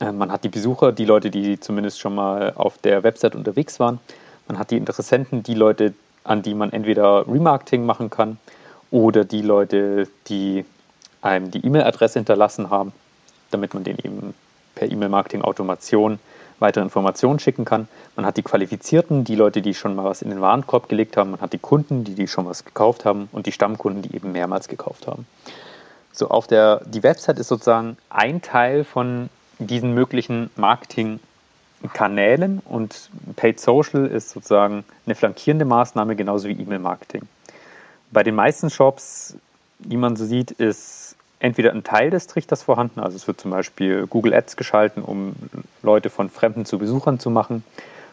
Äh, 0.00 0.12
man 0.12 0.30
hat 0.32 0.44
die 0.44 0.48
Besucher, 0.48 0.92
die 0.92 1.04
Leute, 1.04 1.30
die 1.30 1.58
zumindest 1.60 2.00
schon 2.00 2.14
mal 2.14 2.52
auf 2.56 2.78
der 2.78 3.02
Website 3.02 3.34
unterwegs 3.34 3.80
waren. 3.80 4.00
Man 4.48 4.58
hat 4.58 4.70
die 4.70 4.76
Interessenten, 4.76 5.42
die 5.42 5.54
Leute, 5.54 5.94
an 6.24 6.42
die 6.42 6.54
man 6.54 6.72
entweder 6.72 7.26
Remarketing 7.26 7.86
machen 7.86 8.10
kann 8.10 8.38
oder 8.90 9.24
die 9.24 9.42
Leute, 9.42 10.08
die 10.28 10.64
einem 11.22 11.50
die 11.50 11.64
E-Mail-Adresse 11.64 12.18
hinterlassen 12.18 12.70
haben, 12.70 12.92
damit 13.50 13.74
man 13.74 13.84
denen 13.84 13.98
eben 14.02 14.34
per 14.74 14.90
E-Mail-Marketing-Automation 14.90 16.18
weitere 16.60 16.84
Informationen 16.84 17.38
schicken 17.38 17.64
kann. 17.64 17.88
Man 18.16 18.24
hat 18.26 18.36
die 18.36 18.42
Qualifizierten, 18.42 19.24
die 19.24 19.34
Leute, 19.34 19.60
die 19.62 19.74
schon 19.74 19.94
mal 19.94 20.04
was 20.04 20.22
in 20.22 20.30
den 20.30 20.40
Warenkorb 20.40 20.88
gelegt 20.88 21.16
haben. 21.16 21.32
Man 21.32 21.40
hat 21.40 21.52
die 21.52 21.58
Kunden, 21.58 22.04
die, 22.04 22.14
die 22.14 22.28
schon 22.28 22.46
was 22.46 22.64
gekauft 22.64 23.04
haben 23.04 23.28
und 23.32 23.46
die 23.46 23.52
Stammkunden, 23.52 24.02
die 24.02 24.14
eben 24.14 24.32
mehrmals 24.32 24.68
gekauft 24.68 25.06
haben. 25.06 25.26
So 26.12 26.28
auf 26.28 26.46
der, 26.46 26.80
die 26.86 27.02
Website 27.02 27.38
ist 27.38 27.48
sozusagen 27.48 27.96
ein 28.08 28.40
Teil 28.40 28.84
von 28.84 29.28
diesen 29.58 29.94
möglichen 29.94 30.50
Marketingkanälen 30.56 32.60
und 32.64 33.10
Paid 33.36 33.60
Social 33.60 34.06
ist 34.06 34.30
sozusagen 34.30 34.84
eine 35.06 35.14
flankierende 35.14 35.64
Maßnahme, 35.64 36.16
genauso 36.16 36.48
wie 36.48 36.52
E-Mail-Marketing. 36.52 37.22
Bei 38.10 38.22
den 38.22 38.34
meisten 38.34 38.70
Shops, 38.70 39.36
die 39.78 39.96
man 39.96 40.16
so 40.16 40.24
sieht, 40.24 40.52
ist 40.52 41.16
entweder 41.40 41.72
ein 41.72 41.84
Teil 41.84 42.10
des 42.10 42.26
Trichters 42.26 42.62
vorhanden, 42.62 43.00
also 43.00 43.16
es 43.16 43.26
wird 43.26 43.40
zum 43.40 43.50
Beispiel 43.50 44.06
Google 44.06 44.34
Ads 44.34 44.56
geschalten, 44.56 45.02
um 45.02 45.34
Leute 45.82 46.10
von 46.10 46.30
Fremden 46.30 46.64
zu 46.64 46.78
Besuchern 46.78 47.18
zu 47.18 47.30
machen, 47.30 47.64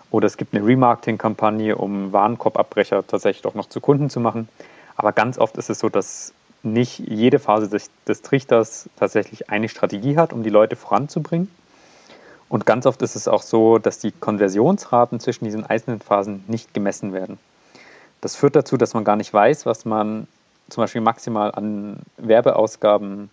oder 0.09 0.27
es 0.27 0.35
gibt 0.35 0.53
eine 0.53 0.65
Remarketing-Kampagne, 0.65 1.77
um 1.77 2.11
Warenkorbabbrecher 2.11 3.07
tatsächlich 3.07 3.45
auch 3.45 3.55
noch 3.55 3.69
zu 3.69 3.79
Kunden 3.79 4.09
zu 4.09 4.19
machen. 4.19 4.49
Aber 4.97 5.13
ganz 5.13 5.37
oft 5.37 5.55
ist 5.57 5.69
es 5.69 5.79
so, 5.79 5.87
dass 5.87 6.33
nicht 6.63 6.99
jede 6.99 7.39
Phase 7.39 7.67
des, 7.67 7.89
des 8.07 8.21
Trichters 8.21 8.89
tatsächlich 8.95 9.49
eine 9.49 9.69
Strategie 9.69 10.17
hat, 10.17 10.33
um 10.33 10.43
die 10.43 10.49
Leute 10.49 10.75
voranzubringen. 10.75 11.49
Und 12.49 12.65
ganz 12.65 12.85
oft 12.85 13.01
ist 13.01 13.15
es 13.15 13.27
auch 13.27 13.41
so, 13.41 13.77
dass 13.77 13.99
die 13.99 14.11
Konversionsraten 14.11 15.19
zwischen 15.19 15.45
diesen 15.45 15.65
einzelnen 15.65 16.01
Phasen 16.01 16.43
nicht 16.47 16.73
gemessen 16.73 17.13
werden. 17.13 17.39
Das 18.19 18.35
führt 18.35 18.55
dazu, 18.55 18.77
dass 18.77 18.93
man 18.93 19.03
gar 19.03 19.15
nicht 19.15 19.33
weiß, 19.33 19.65
was 19.65 19.85
man 19.85 20.27
zum 20.69 20.83
Beispiel 20.83 21.01
maximal 21.01 21.51
an 21.51 21.97
Werbeausgaben 22.17 23.29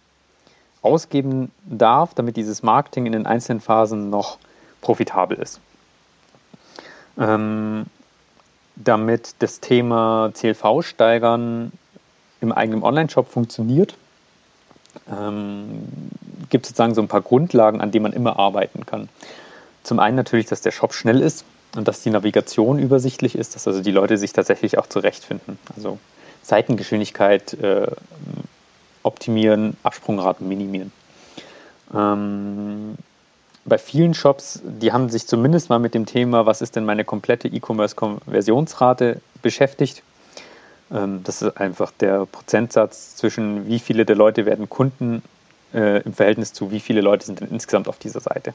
ausgeben 0.83 1.51
darf, 1.65 2.15
damit 2.15 2.37
dieses 2.37 2.63
Marketing 2.63 3.07
in 3.07 3.13
den 3.13 3.27
einzelnen 3.27 3.61
Phasen 3.61 4.11
noch 4.11 4.39
profitabel 4.81 5.39
ist. 5.39 5.61
Ähm, 7.19 7.87
damit 8.77 9.35
das 9.41 9.61
Thema 9.61 10.31
CLV 10.35 10.83
steigern 10.83 11.73
im 12.41 12.53
eigenen 12.53 12.83
Online-Shop 12.83 13.29
funktioniert, 13.29 13.95
ähm, 15.11 15.87
gibt 16.51 16.67
es 16.67 16.71
sozusagen 16.71 16.95
so 16.95 17.03
ein 17.03 17.09
paar 17.09 17.21
Grundlagen, 17.21 17.81
an 17.81 17.91
denen 17.91 18.05
man 18.05 18.13
immer 18.13 18.39
arbeiten 18.39 18.87
kann. 18.87 19.09
Zum 19.83 19.99
einen 19.99 20.17
natürlich, 20.17 20.47
dass 20.47 20.61
der 20.61 20.71
Shop 20.71 20.95
schnell 20.95 21.21
ist 21.21 21.45
und 21.77 21.89
dass 21.89 22.03
die 22.03 22.11
Navigation 22.11 22.79
übersichtlich 22.79 23.35
ist, 23.35 23.55
dass 23.55 23.67
also 23.67 23.81
die 23.81 23.91
Leute 23.91 24.19
sich 24.19 24.33
tatsächlich 24.33 24.79
auch 24.79 24.87
zurechtfinden. 24.87 25.59
Also 25.77 25.99
Seitengeschwindigkeit 26.43 27.55
äh, 27.55 27.87
optimieren, 29.03 29.77
Absprungraten 29.83 30.49
minimieren. 30.49 30.93
Ähm, 31.95 32.97
bei 33.65 33.79
vielen 33.79 34.15
Shops, 34.15 34.61
die 34.65 34.93
haben 34.93 35.11
sich 35.11 35.27
zumindest 35.27 35.69
mal 35.69 35.79
mit 35.79 35.95
dem 35.95 36.07
Thema, 36.07 36.47
was 36.47 36.63
ist 36.63 36.77
denn 36.77 36.85
meine 36.85 37.05
komplette 37.05 37.49
E-Commerce-Konversionsrate 37.49 39.21
beschäftigt 39.43 40.03
das 40.91 41.43
ist 41.43 41.57
einfach 41.59 41.91
der 41.91 42.27
Prozentsatz 42.27 43.17
zwischen 43.17 43.67
wie 43.67 43.79
viele 43.79 44.07
der 44.07 44.17
Leute 44.17 44.47
werden 44.47 44.69
Kunden 44.69 45.23
äh, 45.75 46.03
im 46.03 46.15
Verhältnis 46.15 46.53
zu 46.53 46.71
wie 46.71 46.81
viele 46.81 47.01
Leute 47.01 47.27
sind 47.27 47.41
denn 47.41 47.51
insgesamt 47.51 47.89
auf 47.89 47.99
dieser 47.99 48.21
Seite. 48.21 48.55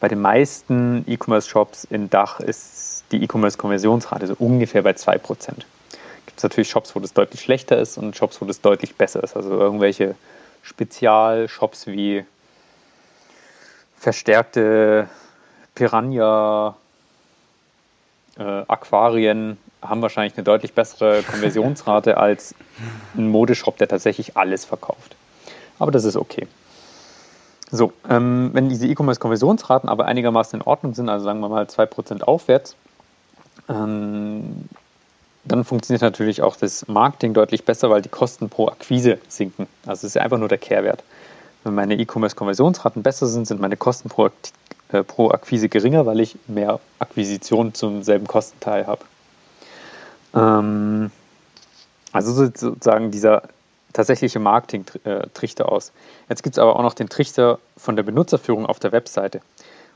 Bei 0.00 0.08
den 0.08 0.20
meisten 0.20 1.04
E-Commerce-Shops 1.06 1.84
in 1.84 2.10
Dach 2.10 2.40
ist 2.40 3.04
die 3.10 3.22
E-Commerce-Konversionsrate 3.22 4.26
so 4.26 4.34
ungefähr 4.38 4.82
bei 4.82 4.92
2%. 4.92 5.18
gibt 6.26 6.36
es 6.36 6.42
natürlich 6.42 6.70
Shops, 6.70 6.94
wo 6.94 7.00
das 7.00 7.14
deutlich 7.14 7.40
schlechter 7.40 7.78
ist 7.78 7.98
und 7.98 8.16
Shops, 8.16 8.40
wo 8.40 8.44
das 8.44 8.60
deutlich 8.60 8.96
besser 8.96 9.22
ist. 9.22 9.36
Also 9.36 9.50
irgendwelche 9.50 10.14
Spezialshops 10.62 11.86
wie 11.86 12.24
verstärkte 13.96 15.08
Piranha 15.74 16.76
äh, 18.38 18.62
haben 19.82 20.02
wahrscheinlich 20.02 20.36
eine 20.36 20.44
deutlich 20.44 20.74
bessere 20.74 21.22
Konversionsrate 21.22 22.16
als 22.16 22.54
ein 23.16 23.28
Modeshop, 23.28 23.78
der 23.78 23.88
tatsächlich 23.88 24.36
alles 24.36 24.64
verkauft. 24.64 25.16
Aber 25.78 25.90
das 25.90 26.04
ist 26.04 26.16
okay. 26.16 26.46
So, 27.70 27.92
ähm, 28.08 28.50
wenn 28.54 28.68
diese 28.68 28.86
E-Commerce-Konversionsraten 28.86 29.88
aber 29.88 30.06
einigermaßen 30.06 30.60
in 30.60 30.66
Ordnung 30.66 30.94
sind, 30.94 31.08
also 31.08 31.24
sagen 31.24 31.40
wir 31.40 31.48
mal 31.48 31.66
2% 31.66 32.22
aufwärts, 32.22 32.76
ähm, 33.68 34.68
dann 35.44 35.64
funktioniert 35.64 36.02
natürlich 36.02 36.42
auch 36.42 36.56
das 36.56 36.88
Marketing 36.88 37.34
deutlich 37.34 37.64
besser, 37.64 37.90
weil 37.90 38.02
die 38.02 38.08
Kosten 38.08 38.48
pro 38.48 38.68
Akquise 38.68 39.18
sinken. 39.28 39.66
Also 39.86 40.06
es 40.06 40.14
ist 40.14 40.18
einfach 40.18 40.38
nur 40.38 40.48
der 40.48 40.58
Kehrwert. 40.58 41.02
Wenn 41.64 41.74
meine 41.74 41.94
E-Commerce-Konversionsraten 41.94 43.02
besser 43.02 43.26
sind, 43.26 43.46
sind 43.46 43.60
meine 43.60 43.76
Kosten 43.76 44.08
pro, 44.08 44.30
äh, 44.92 45.02
pro 45.02 45.30
Akquise 45.30 45.68
geringer, 45.68 46.06
weil 46.06 46.20
ich 46.20 46.36
mehr 46.46 46.80
Akquisition 46.98 47.74
zum 47.74 48.02
selben 48.02 48.26
Kostenteil 48.26 48.86
habe. 48.86 49.02
Ähm, 50.34 51.10
also 52.12 52.32
sozusagen 52.32 53.10
dieser 53.10 53.42
tatsächliche 53.92 54.38
Marketing-Trichter 54.38 55.70
aus. 55.70 55.92
Jetzt 56.28 56.42
gibt 56.42 56.56
es 56.56 56.58
aber 56.58 56.76
auch 56.76 56.82
noch 56.82 56.94
den 56.94 57.08
Trichter 57.08 57.58
von 57.76 57.96
der 57.96 58.02
Benutzerführung 58.02 58.66
auf 58.66 58.78
der 58.78 58.92
Webseite. 58.92 59.40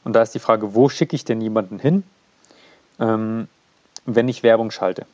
Und 0.04 0.14
da 0.14 0.22
ist 0.22 0.34
die 0.34 0.38
Frage, 0.38 0.74
wo 0.74 0.88
schicke 0.88 1.14
ich 1.14 1.24
denn 1.24 1.40
jemanden 1.40 1.78
hin, 1.78 2.02
ähm, 2.98 3.48
wenn 4.04 4.28
ich 4.28 4.42
Werbung 4.42 4.70
schalte? 4.70 5.06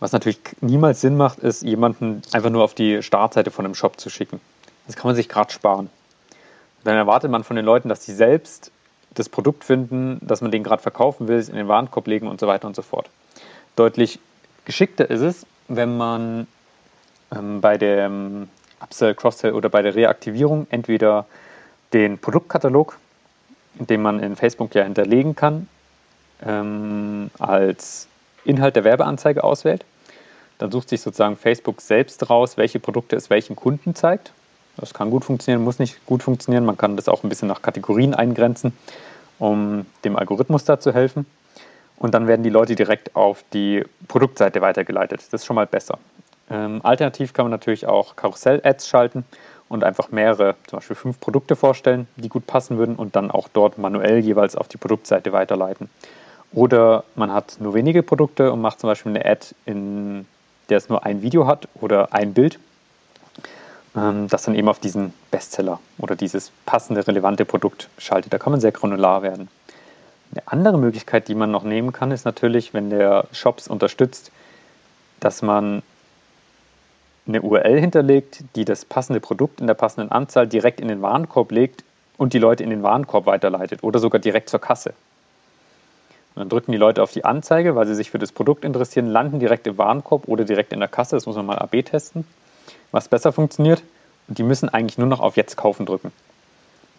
Was 0.00 0.12
natürlich 0.12 0.38
niemals 0.60 1.00
Sinn 1.00 1.16
macht, 1.16 1.38
ist, 1.38 1.62
jemanden 1.62 2.22
einfach 2.32 2.50
nur 2.50 2.62
auf 2.62 2.74
die 2.74 3.02
Startseite 3.02 3.50
von 3.50 3.64
einem 3.64 3.74
Shop 3.74 3.98
zu 3.98 4.10
schicken. 4.10 4.40
Das 4.86 4.96
kann 4.96 5.08
man 5.08 5.16
sich 5.16 5.28
gerade 5.28 5.52
sparen. 5.52 5.90
Dann 6.84 6.96
erwartet 6.96 7.30
man 7.30 7.44
von 7.44 7.56
den 7.56 7.64
Leuten, 7.64 7.88
dass 7.88 8.04
sie 8.04 8.14
selbst 8.14 8.70
das 9.14 9.28
Produkt 9.28 9.64
finden, 9.64 10.18
das 10.20 10.40
man 10.40 10.50
denen 10.50 10.64
gerade 10.64 10.82
verkaufen 10.82 11.28
will, 11.28 11.40
in 11.40 11.54
den 11.54 11.68
Warenkorb 11.68 12.06
legen 12.06 12.28
und 12.28 12.40
so 12.40 12.46
weiter 12.46 12.66
und 12.66 12.76
so 12.76 12.82
fort. 12.82 13.08
Deutlich 13.76 14.20
geschickter 14.64 15.10
ist 15.10 15.20
es, 15.20 15.46
wenn 15.68 15.96
man 15.96 16.46
ähm, 17.34 17.60
bei 17.60 17.76
dem 17.76 18.48
Upsell, 18.80 19.14
Cross-Sell 19.14 19.52
oder 19.52 19.68
bei 19.68 19.82
der 19.82 19.94
Reaktivierung 19.94 20.66
entweder 20.70 21.26
den 21.92 22.18
Produktkatalog, 22.18 22.98
den 23.74 24.02
man 24.02 24.20
in 24.20 24.36
Facebook 24.36 24.74
ja 24.74 24.84
hinterlegen 24.84 25.34
kann, 25.34 25.68
ähm, 26.44 27.30
als 27.38 28.08
Inhalt 28.44 28.76
der 28.76 28.84
Werbeanzeige 28.84 29.42
auswählt. 29.42 29.84
Dann 30.58 30.70
sucht 30.70 30.88
sich 30.88 31.00
sozusagen 31.00 31.36
Facebook 31.36 31.80
selbst 31.80 32.30
raus, 32.30 32.56
welche 32.56 32.78
Produkte 32.78 33.16
es 33.16 33.30
welchen 33.30 33.56
Kunden 33.56 33.94
zeigt. 33.94 34.32
Das 34.76 34.94
kann 34.94 35.10
gut 35.10 35.24
funktionieren, 35.24 35.64
muss 35.64 35.78
nicht 35.78 36.04
gut 36.06 36.22
funktionieren. 36.22 36.64
Man 36.64 36.76
kann 36.76 36.96
das 36.96 37.08
auch 37.08 37.22
ein 37.22 37.28
bisschen 37.28 37.48
nach 37.48 37.62
Kategorien 37.62 38.14
eingrenzen, 38.14 38.72
um 39.38 39.86
dem 40.04 40.16
Algorithmus 40.16 40.64
da 40.64 40.78
zu 40.78 40.92
helfen. 40.92 41.26
Und 41.96 42.14
dann 42.14 42.26
werden 42.26 42.42
die 42.42 42.50
Leute 42.50 42.74
direkt 42.74 43.14
auf 43.14 43.44
die 43.52 43.84
Produktseite 44.08 44.60
weitergeleitet. 44.60 45.20
Das 45.20 45.42
ist 45.42 45.46
schon 45.46 45.56
mal 45.56 45.66
besser. 45.66 45.98
Ähm, 46.50 46.80
alternativ 46.82 47.32
kann 47.32 47.46
man 47.46 47.52
natürlich 47.52 47.86
auch 47.86 48.16
Karussell-Ads 48.16 48.88
schalten 48.88 49.24
und 49.68 49.84
einfach 49.84 50.10
mehrere, 50.10 50.56
zum 50.66 50.78
Beispiel 50.78 50.96
fünf 50.96 51.20
Produkte 51.20 51.56
vorstellen, 51.56 52.06
die 52.16 52.28
gut 52.28 52.46
passen 52.46 52.76
würden 52.78 52.96
und 52.96 53.16
dann 53.16 53.30
auch 53.30 53.48
dort 53.48 53.78
manuell 53.78 54.18
jeweils 54.18 54.56
auf 54.56 54.68
die 54.68 54.76
Produktseite 54.76 55.32
weiterleiten. 55.32 55.88
Oder 56.52 57.04
man 57.16 57.32
hat 57.32 57.56
nur 57.60 57.74
wenige 57.74 58.02
Produkte 58.02 58.52
und 58.52 58.60
macht 58.60 58.80
zum 58.80 58.88
Beispiel 58.88 59.10
eine 59.10 59.24
Ad, 59.24 59.46
in 59.66 60.26
der 60.68 60.78
es 60.78 60.88
nur 60.88 61.04
ein 61.04 61.22
Video 61.22 61.46
hat 61.46 61.68
oder 61.80 62.12
ein 62.12 62.34
Bild, 62.34 62.58
ähm, 63.96 64.28
das 64.28 64.42
dann 64.44 64.54
eben 64.54 64.68
auf 64.68 64.78
diesen 64.78 65.12
Bestseller 65.30 65.80
oder 65.98 66.14
dieses 66.14 66.52
passende, 66.66 67.06
relevante 67.06 67.44
Produkt 67.44 67.88
schaltet. 67.98 68.32
Da 68.32 68.38
kann 68.38 68.52
man 68.52 68.60
sehr 68.60 68.72
granular 68.72 69.22
werden. 69.22 69.48
Eine 70.34 70.48
andere 70.48 70.78
Möglichkeit, 70.78 71.28
die 71.28 71.36
man 71.36 71.52
noch 71.52 71.62
nehmen 71.62 71.92
kann, 71.92 72.10
ist 72.10 72.24
natürlich, 72.24 72.74
wenn 72.74 72.90
der 72.90 73.26
Shops 73.30 73.68
unterstützt, 73.68 74.32
dass 75.20 75.42
man 75.42 75.82
eine 77.28 77.40
URL 77.40 77.78
hinterlegt, 77.78 78.42
die 78.56 78.64
das 78.64 78.84
passende 78.84 79.20
Produkt 79.20 79.60
in 79.60 79.68
der 79.68 79.74
passenden 79.74 80.10
Anzahl 80.10 80.48
direkt 80.48 80.80
in 80.80 80.88
den 80.88 81.02
Warenkorb 81.02 81.52
legt 81.52 81.84
und 82.18 82.32
die 82.32 82.40
Leute 82.40 82.64
in 82.64 82.70
den 82.70 82.82
Warenkorb 82.82 83.26
weiterleitet 83.26 83.84
oder 83.84 84.00
sogar 84.00 84.20
direkt 84.20 84.48
zur 84.48 84.60
Kasse. 84.60 84.90
Und 86.34 86.40
dann 86.40 86.48
drücken 86.48 86.72
die 86.72 86.78
Leute 86.78 87.00
auf 87.00 87.12
die 87.12 87.24
Anzeige, 87.24 87.76
weil 87.76 87.86
sie 87.86 87.94
sich 87.94 88.10
für 88.10 88.18
das 88.18 88.32
Produkt 88.32 88.64
interessieren, 88.64 89.06
landen 89.06 89.38
direkt 89.38 89.68
im 89.68 89.78
Warenkorb 89.78 90.26
oder 90.26 90.44
direkt 90.44 90.72
in 90.72 90.80
der 90.80 90.88
Kasse. 90.88 91.14
Das 91.14 91.26
muss 91.26 91.36
man 91.36 91.46
mal 91.46 91.58
AB 91.58 91.84
testen, 91.84 92.26
was 92.90 93.06
besser 93.06 93.32
funktioniert. 93.32 93.84
Und 94.26 94.38
die 94.38 94.42
müssen 94.42 94.68
eigentlich 94.68 94.98
nur 94.98 95.06
noch 95.06 95.20
auf 95.20 95.36
Jetzt 95.36 95.56
kaufen 95.56 95.86
drücken. 95.86 96.10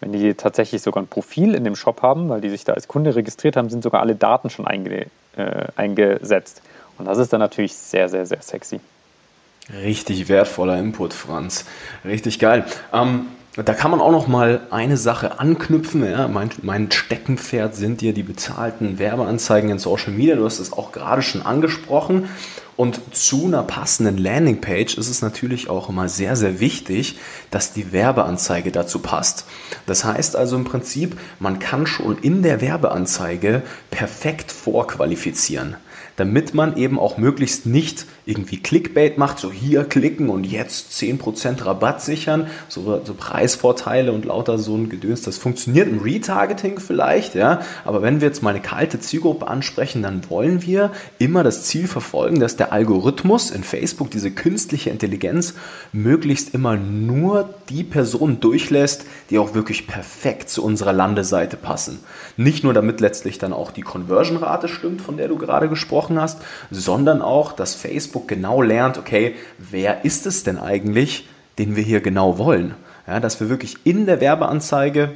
Wenn 0.00 0.12
die 0.12 0.34
tatsächlich 0.34 0.82
sogar 0.82 1.02
ein 1.02 1.06
Profil 1.06 1.54
in 1.54 1.64
dem 1.64 1.76
Shop 1.76 2.02
haben, 2.02 2.28
weil 2.28 2.40
die 2.40 2.50
sich 2.50 2.64
da 2.64 2.74
als 2.74 2.86
Kunde 2.86 3.14
registriert 3.14 3.56
haben, 3.56 3.70
sind 3.70 3.82
sogar 3.82 4.02
alle 4.02 4.14
Daten 4.14 4.50
schon 4.50 4.66
einge 4.66 5.06
äh, 5.36 5.66
eingesetzt. 5.76 6.62
Und 6.98 7.06
das 7.06 7.18
ist 7.18 7.32
dann 7.32 7.40
natürlich 7.40 7.74
sehr, 7.74 8.08
sehr, 8.08 8.26
sehr 8.26 8.42
sexy. 8.42 8.80
Richtig 9.82 10.28
wertvoller 10.28 10.78
Input, 10.78 11.12
Franz. 11.12 11.64
Richtig 12.04 12.38
geil. 12.38 12.64
Ähm, 12.92 13.26
da 13.56 13.72
kann 13.74 13.90
man 13.90 14.00
auch 14.00 14.12
noch 14.12 14.28
mal 14.28 14.60
eine 14.70 14.96
Sache 14.96 15.40
anknüpfen. 15.40 16.04
Ja, 16.04 16.28
mein, 16.28 16.50
mein 16.62 16.90
Steckenpferd 16.90 17.74
sind 17.74 18.00
dir 18.00 18.12
die 18.12 18.22
bezahlten 18.22 18.98
Werbeanzeigen 18.98 19.70
in 19.70 19.78
Social 19.78 20.12
Media. 20.12 20.36
Du 20.36 20.44
hast 20.44 20.58
es 20.58 20.72
auch 20.72 20.92
gerade 20.92 21.22
schon 21.22 21.42
angesprochen. 21.42 22.28
Und 22.76 23.00
zu 23.14 23.46
einer 23.46 23.62
passenden 23.62 24.18
Landingpage 24.18 24.98
ist 24.98 25.08
es 25.08 25.22
natürlich 25.22 25.70
auch 25.70 25.88
immer 25.88 26.08
sehr, 26.08 26.36
sehr 26.36 26.60
wichtig, 26.60 27.18
dass 27.50 27.72
die 27.72 27.90
Werbeanzeige 27.90 28.70
dazu 28.70 28.98
passt. 28.98 29.46
Das 29.86 30.04
heißt 30.04 30.36
also 30.36 30.56
im 30.56 30.64
Prinzip, 30.64 31.18
man 31.40 31.58
kann 31.58 31.86
schon 31.86 32.18
in 32.18 32.42
der 32.42 32.60
Werbeanzeige 32.60 33.62
perfekt 33.90 34.52
vorqualifizieren 34.52 35.76
damit 36.16 36.54
man 36.54 36.76
eben 36.76 36.98
auch 36.98 37.18
möglichst 37.18 37.66
nicht 37.66 38.06
irgendwie 38.26 38.58
Clickbait 38.58 39.18
macht, 39.18 39.38
so 39.38 39.50
hier 39.50 39.84
klicken 39.84 40.28
und 40.28 40.44
jetzt 40.44 40.90
10% 40.92 41.64
Rabatt 41.64 42.02
sichern, 42.02 42.48
so, 42.68 43.00
so 43.04 43.14
Preisvorteile 43.14 44.12
und 44.12 44.24
lauter 44.24 44.58
so 44.58 44.76
ein 44.76 44.88
Gedöns. 44.88 45.22
Das 45.22 45.38
funktioniert 45.38 45.88
im 45.88 46.00
Retargeting 46.00 46.78
vielleicht, 46.78 47.34
ja, 47.34 47.60
aber 47.84 48.02
wenn 48.02 48.20
wir 48.20 48.28
jetzt 48.28 48.42
mal 48.42 48.50
eine 48.50 48.60
kalte 48.60 49.00
Zielgruppe 49.00 49.46
ansprechen, 49.46 50.02
dann 50.02 50.28
wollen 50.28 50.62
wir 50.62 50.92
immer 51.18 51.42
das 51.42 51.64
Ziel 51.64 51.86
verfolgen, 51.86 52.40
dass 52.40 52.56
der 52.56 52.72
Algorithmus 52.72 53.50
in 53.50 53.64
Facebook, 53.64 54.10
diese 54.10 54.30
künstliche 54.30 54.90
Intelligenz, 54.90 55.54
möglichst 55.92 56.54
immer 56.54 56.76
nur 56.76 57.48
die 57.68 57.84
Personen 57.84 58.40
durchlässt, 58.40 59.06
die 59.30 59.38
auch 59.38 59.54
wirklich 59.54 59.86
perfekt 59.86 60.50
zu 60.50 60.64
unserer 60.64 60.92
Landeseite 60.92 61.56
passen. 61.56 62.00
Nicht 62.36 62.64
nur 62.64 62.74
damit 62.74 63.00
letztlich 63.00 63.38
dann 63.38 63.52
auch 63.52 63.70
die 63.70 63.82
Conversion-Rate 63.82 64.68
stimmt, 64.68 65.00
von 65.00 65.16
der 65.16 65.28
du 65.28 65.36
gerade 65.36 65.68
gesprochen 65.68 65.86
gesprochen 65.86 66.20
hast, 66.20 66.40
sondern 66.70 67.22
auch, 67.22 67.52
dass 67.52 67.74
Facebook 67.74 68.15
genau 68.20 68.62
lernt, 68.62 68.98
okay, 68.98 69.34
wer 69.58 70.04
ist 70.04 70.26
es 70.26 70.44
denn 70.44 70.58
eigentlich, 70.58 71.28
den 71.58 71.76
wir 71.76 71.82
hier 71.82 72.00
genau 72.00 72.38
wollen? 72.38 72.74
Ja, 73.06 73.20
dass 73.20 73.40
wir 73.40 73.48
wirklich 73.48 73.76
in 73.84 74.06
der 74.06 74.20
Werbeanzeige 74.20 75.12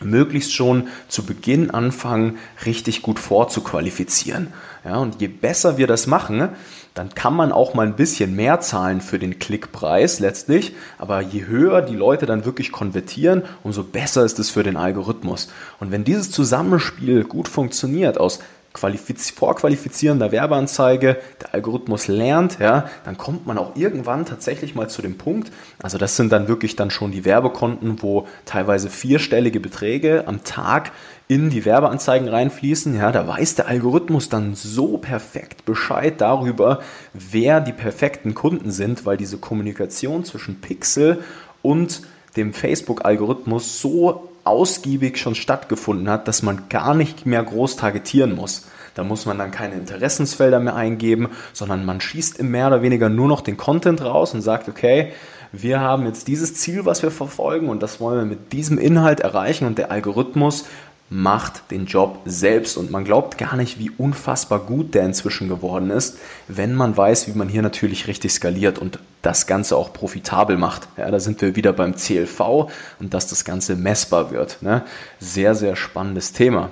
möglichst 0.00 0.54
schon 0.54 0.88
zu 1.08 1.24
Beginn 1.24 1.70
anfangen, 1.70 2.38
richtig 2.64 3.02
gut 3.02 3.18
vorzuqualifizieren. 3.18 4.48
Ja, 4.84 4.98
und 4.98 5.20
je 5.20 5.28
besser 5.28 5.76
wir 5.76 5.86
das 5.86 6.06
machen, 6.06 6.50
dann 6.94 7.14
kann 7.14 7.34
man 7.34 7.52
auch 7.52 7.74
mal 7.74 7.86
ein 7.86 7.96
bisschen 7.96 8.34
mehr 8.34 8.60
zahlen 8.60 9.00
für 9.00 9.18
den 9.18 9.38
Klickpreis 9.38 10.18
letztlich. 10.18 10.74
Aber 10.98 11.20
je 11.20 11.46
höher 11.46 11.82
die 11.82 11.94
Leute 11.94 12.26
dann 12.26 12.44
wirklich 12.44 12.72
konvertieren, 12.72 13.42
umso 13.62 13.84
besser 13.84 14.24
ist 14.24 14.38
es 14.38 14.50
für 14.50 14.64
den 14.64 14.76
Algorithmus. 14.76 15.48
Und 15.78 15.92
wenn 15.92 16.04
dieses 16.04 16.30
Zusammenspiel 16.30 17.24
gut 17.24 17.46
funktioniert 17.46 18.18
aus 18.18 18.40
vorqualifizierender 18.74 20.30
Werbeanzeige, 20.30 21.16
der 21.40 21.54
Algorithmus 21.54 22.06
lernt, 22.06 22.58
ja, 22.60 22.88
dann 23.04 23.18
kommt 23.18 23.46
man 23.46 23.58
auch 23.58 23.76
irgendwann 23.76 24.24
tatsächlich 24.24 24.74
mal 24.74 24.88
zu 24.88 25.02
dem 25.02 25.18
Punkt, 25.18 25.50
also 25.82 25.98
das 25.98 26.16
sind 26.16 26.30
dann 26.30 26.48
wirklich 26.48 26.76
dann 26.76 26.90
schon 26.90 27.10
die 27.10 27.24
Werbekonten, 27.24 28.02
wo 28.02 28.26
teilweise 28.44 28.88
vierstellige 28.90 29.58
Beträge 29.58 30.24
am 30.26 30.44
Tag 30.44 30.92
in 31.26 31.50
die 31.50 31.64
Werbeanzeigen 31.64 32.28
reinfließen, 32.28 32.96
ja, 32.96 33.10
da 33.10 33.26
weiß 33.26 33.56
der 33.56 33.68
Algorithmus 33.68 34.28
dann 34.28 34.54
so 34.54 34.96
perfekt 34.98 35.64
Bescheid 35.64 36.20
darüber, 36.20 36.80
wer 37.12 37.60
die 37.60 37.72
perfekten 37.72 38.34
Kunden 38.34 38.70
sind, 38.70 39.04
weil 39.04 39.16
diese 39.16 39.38
Kommunikation 39.38 40.24
zwischen 40.24 40.60
Pixel 40.60 41.22
und 41.62 42.02
dem 42.36 42.54
Facebook-Algorithmus 42.54 43.80
so 43.80 44.30
ausgiebig 44.48 45.18
schon 45.18 45.34
stattgefunden 45.34 46.08
hat, 46.08 46.26
dass 46.26 46.42
man 46.42 46.68
gar 46.68 46.94
nicht 46.94 47.26
mehr 47.26 47.42
groß 47.42 47.76
targetieren 47.76 48.34
muss. 48.34 48.66
Da 48.94 49.04
muss 49.04 49.26
man 49.26 49.38
dann 49.38 49.52
keine 49.52 49.74
Interessensfelder 49.74 50.58
mehr 50.58 50.74
eingeben, 50.74 51.28
sondern 51.52 51.84
man 51.84 52.00
schießt 52.00 52.38
im 52.38 52.50
mehr 52.50 52.66
oder 52.66 52.82
weniger 52.82 53.08
nur 53.08 53.28
noch 53.28 53.42
den 53.42 53.56
Content 53.56 54.02
raus 54.02 54.34
und 54.34 54.42
sagt, 54.42 54.68
okay, 54.68 55.12
wir 55.52 55.80
haben 55.80 56.04
jetzt 56.06 56.28
dieses 56.28 56.54
Ziel, 56.54 56.84
was 56.84 57.02
wir 57.02 57.10
verfolgen 57.10 57.68
und 57.68 57.82
das 57.82 58.00
wollen 58.00 58.18
wir 58.18 58.26
mit 58.26 58.52
diesem 58.52 58.76
Inhalt 58.76 59.20
erreichen 59.20 59.66
und 59.66 59.78
der 59.78 59.90
Algorithmus 59.90 60.66
macht 61.10 61.70
den 61.70 61.86
Job 61.86 62.20
selbst 62.26 62.76
und 62.76 62.90
man 62.90 63.04
glaubt 63.04 63.38
gar 63.38 63.56
nicht, 63.56 63.78
wie 63.78 63.90
unfassbar 63.90 64.58
gut 64.58 64.94
der 64.94 65.04
inzwischen 65.04 65.48
geworden 65.48 65.90
ist, 65.90 66.18
wenn 66.48 66.74
man 66.74 66.96
weiß, 66.96 67.28
wie 67.28 67.32
man 67.32 67.48
hier 67.48 67.62
natürlich 67.62 68.06
richtig 68.06 68.32
skaliert 68.32 68.78
und 68.78 68.98
das 69.22 69.46
Ganze 69.46 69.76
auch 69.76 69.92
profitabel 69.92 70.56
macht. 70.56 70.88
Ja, 70.96 71.10
da 71.10 71.18
sind 71.18 71.40
wir 71.40 71.56
wieder 71.56 71.72
beim 71.72 71.96
CLV 71.96 72.70
und 73.00 73.14
dass 73.14 73.26
das 73.26 73.44
Ganze 73.44 73.74
messbar 73.74 74.30
wird. 74.30 74.62
Ne? 74.62 74.84
Sehr, 75.18 75.54
sehr 75.54 75.76
spannendes 75.76 76.32
Thema. 76.32 76.70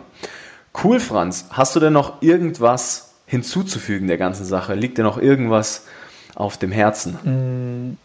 Cool, 0.85 1.01
Franz. 1.01 1.47
Hast 1.51 1.75
du 1.75 1.81
denn 1.81 1.95
noch 1.95 2.21
irgendwas 2.21 3.15
hinzuzufügen 3.25 4.07
der 4.07 4.19
ganzen 4.19 4.45
Sache? 4.45 4.75
Liegt 4.75 4.99
dir 4.99 5.03
noch 5.03 5.19
irgendwas 5.19 5.85
auf 6.35 6.59
dem 6.59 6.71
Herzen? 6.71 7.97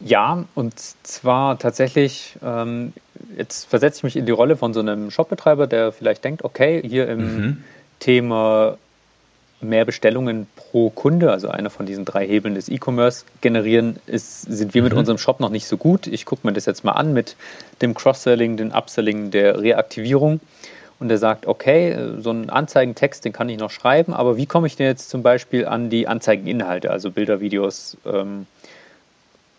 Ja, 0.00 0.44
und 0.54 0.78
zwar 0.78 1.58
tatsächlich, 1.58 2.36
ähm, 2.42 2.92
jetzt 3.36 3.68
versetze 3.68 3.98
ich 3.98 4.02
mich 4.04 4.16
in 4.16 4.26
die 4.26 4.32
Rolle 4.32 4.56
von 4.56 4.72
so 4.72 4.80
einem 4.80 5.10
Shopbetreiber, 5.10 5.66
der 5.66 5.92
vielleicht 5.92 6.24
denkt, 6.24 6.44
okay, 6.44 6.82
hier 6.86 7.08
im 7.08 7.18
mhm. 7.18 7.64
Thema 7.98 8.78
mehr 9.60 9.84
Bestellungen 9.84 10.46
pro 10.54 10.90
Kunde, 10.90 11.32
also 11.32 11.48
einer 11.48 11.70
von 11.70 11.84
diesen 11.84 12.04
drei 12.04 12.26
Hebeln 12.26 12.54
des 12.54 12.68
E-Commerce 12.68 13.24
generieren, 13.40 13.96
ist, 14.06 14.42
sind 14.42 14.72
wir 14.72 14.84
mit 14.84 14.92
mhm. 14.92 15.00
unserem 15.00 15.18
Shop 15.18 15.40
noch 15.40 15.50
nicht 15.50 15.66
so 15.66 15.76
gut. 15.76 16.06
Ich 16.06 16.26
gucke 16.26 16.46
mir 16.46 16.52
das 16.52 16.66
jetzt 16.66 16.84
mal 16.84 16.92
an 16.92 17.12
mit 17.12 17.34
dem 17.82 17.94
Cross-Selling, 17.94 18.56
dem 18.56 18.70
Upselling, 18.70 19.32
der 19.32 19.60
Reaktivierung. 19.60 20.40
Und 21.00 21.10
er 21.10 21.18
sagt, 21.18 21.46
okay, 21.46 21.96
so 22.18 22.30
einen 22.30 22.50
Anzeigentext, 22.50 23.24
den 23.24 23.32
kann 23.32 23.48
ich 23.48 23.58
noch 23.58 23.70
schreiben, 23.70 24.12
aber 24.12 24.36
wie 24.36 24.46
komme 24.46 24.66
ich 24.66 24.76
denn 24.76 24.86
jetzt 24.86 25.10
zum 25.10 25.22
Beispiel 25.22 25.64
an 25.64 25.90
die 25.90 26.08
Anzeigeninhalte, 26.08 26.90
also 26.90 27.12
Bilder, 27.12 27.40
Videos 27.40 27.96
ähm, 28.04 28.46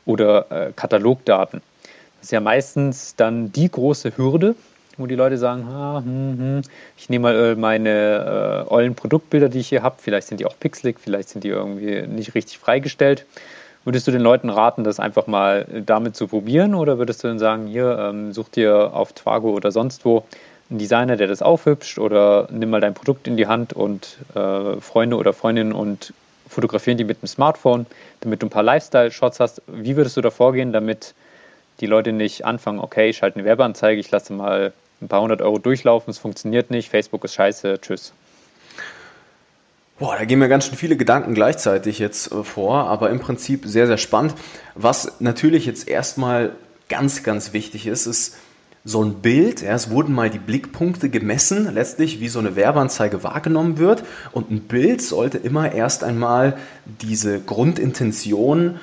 oder 0.09 0.47
äh, 0.49 0.71
Katalogdaten? 0.75 1.61
Das 2.17 2.25
ist 2.25 2.31
ja 2.31 2.41
meistens 2.41 3.15
dann 3.15 3.51
die 3.51 3.69
große 3.69 4.17
Hürde, 4.17 4.55
wo 4.97 5.05
die 5.05 5.15
Leute 5.15 5.37
sagen, 5.37 5.63
ah, 5.69 6.01
hm, 6.03 6.37
hm, 6.37 6.61
ich 6.97 7.09
nehme 7.09 7.23
mal 7.23 7.51
äh, 7.51 7.55
meine 7.55 8.65
äh, 8.67 8.73
ollen 8.73 8.95
Produktbilder, 8.95 9.47
die 9.47 9.59
ich 9.59 9.69
hier 9.69 9.83
habe, 9.83 9.95
vielleicht 9.99 10.27
sind 10.27 10.39
die 10.39 10.45
auch 10.45 10.59
pixelig, 10.59 10.99
vielleicht 10.99 11.29
sind 11.29 11.43
die 11.43 11.49
irgendwie 11.49 12.01
nicht 12.07 12.35
richtig 12.35 12.57
freigestellt. 12.57 13.25
Würdest 13.85 14.07
du 14.07 14.11
den 14.11 14.21
Leuten 14.21 14.49
raten, 14.49 14.83
das 14.83 14.99
einfach 14.99 15.27
mal 15.27 15.65
damit 15.85 16.15
zu 16.15 16.27
probieren 16.27 16.75
oder 16.75 16.97
würdest 16.97 17.23
du 17.23 17.29
dann 17.29 17.39
sagen, 17.39 17.67
hier, 17.67 17.97
ähm, 17.97 18.33
such 18.33 18.49
dir 18.49 18.93
auf 18.93 19.13
Twago 19.13 19.51
oder 19.51 19.71
sonst 19.71 20.03
wo 20.03 20.25
einen 20.69 20.79
Designer, 20.79 21.15
der 21.15 21.27
das 21.27 21.41
aufhübscht 21.41 21.97
oder 21.97 22.47
nimm 22.51 22.69
mal 22.69 22.81
dein 22.81 22.93
Produkt 22.93 23.27
in 23.27 23.37
die 23.37 23.47
Hand 23.47 23.73
und 23.73 24.17
äh, 24.35 24.81
Freunde 24.81 25.15
oder 25.15 25.33
Freundinnen 25.33 25.71
und 25.71 26.13
fotografieren 26.49 26.97
die 26.97 27.03
mit 27.03 27.21
dem 27.21 27.27
Smartphone, 27.27 27.85
damit 28.21 28.41
du 28.41 28.47
ein 28.47 28.49
paar 28.49 28.63
Lifestyle-Shots 28.63 29.39
hast. 29.39 29.61
Wie 29.67 29.95
würdest 29.95 30.17
du 30.17 30.21
da 30.21 30.31
vorgehen, 30.31 30.73
damit 30.73 31.13
die 31.79 31.85
Leute 31.85 32.11
nicht 32.11 32.45
anfangen, 32.45 32.79
okay, 32.79 33.09
ich 33.09 33.17
schalte 33.17 33.37
eine 33.37 33.45
Werbeanzeige, 33.45 33.99
ich 33.99 34.11
lasse 34.11 34.33
mal 34.33 34.73
ein 35.01 35.07
paar 35.07 35.21
hundert 35.21 35.41
Euro 35.41 35.59
durchlaufen, 35.59 36.11
es 36.11 36.17
funktioniert 36.17 36.71
nicht, 36.71 36.89
Facebook 36.89 37.23
ist 37.23 37.35
scheiße, 37.35 37.79
tschüss. 37.79 38.11
Boah, 39.97 40.15
da 40.17 40.25
gehen 40.25 40.39
mir 40.39 40.47
ganz 40.47 40.65
schön 40.65 40.77
viele 40.77 40.95
Gedanken 40.95 41.33
gleichzeitig 41.33 41.99
jetzt 41.99 42.31
äh, 42.31 42.43
vor, 42.43 42.87
aber 42.87 43.09
im 43.09 43.19
Prinzip 43.19 43.65
sehr, 43.65 43.85
sehr 43.85 43.97
spannend. 43.97 44.33
Was 44.75 45.19
natürlich 45.19 45.65
jetzt 45.65 45.87
erstmal 45.89 46.51
ganz, 46.87 47.23
ganz 47.23 47.51
wichtig 47.53 47.85
ist, 47.85 48.05
ist 48.05 48.37
so 48.89 49.03
ein 49.03 49.21
Bild, 49.21 49.61
ja, 49.61 49.75
es 49.75 49.91
wurden 49.91 50.15
mal 50.15 50.31
die 50.31 50.39
Blickpunkte 50.39 51.09
gemessen, 51.09 51.71
letztlich 51.73 52.19
wie 52.19 52.27
so 52.27 52.39
eine 52.39 52.55
Werbeanzeige 52.55 53.23
wahrgenommen 53.23 53.77
wird. 53.77 54.03
Und 54.31 54.49
ein 54.49 54.61
Bild 54.61 55.01
sollte 55.01 55.37
immer 55.37 55.71
erst 55.71 56.03
einmal 56.03 56.57
diese 57.01 57.39
Grundintention 57.39 58.79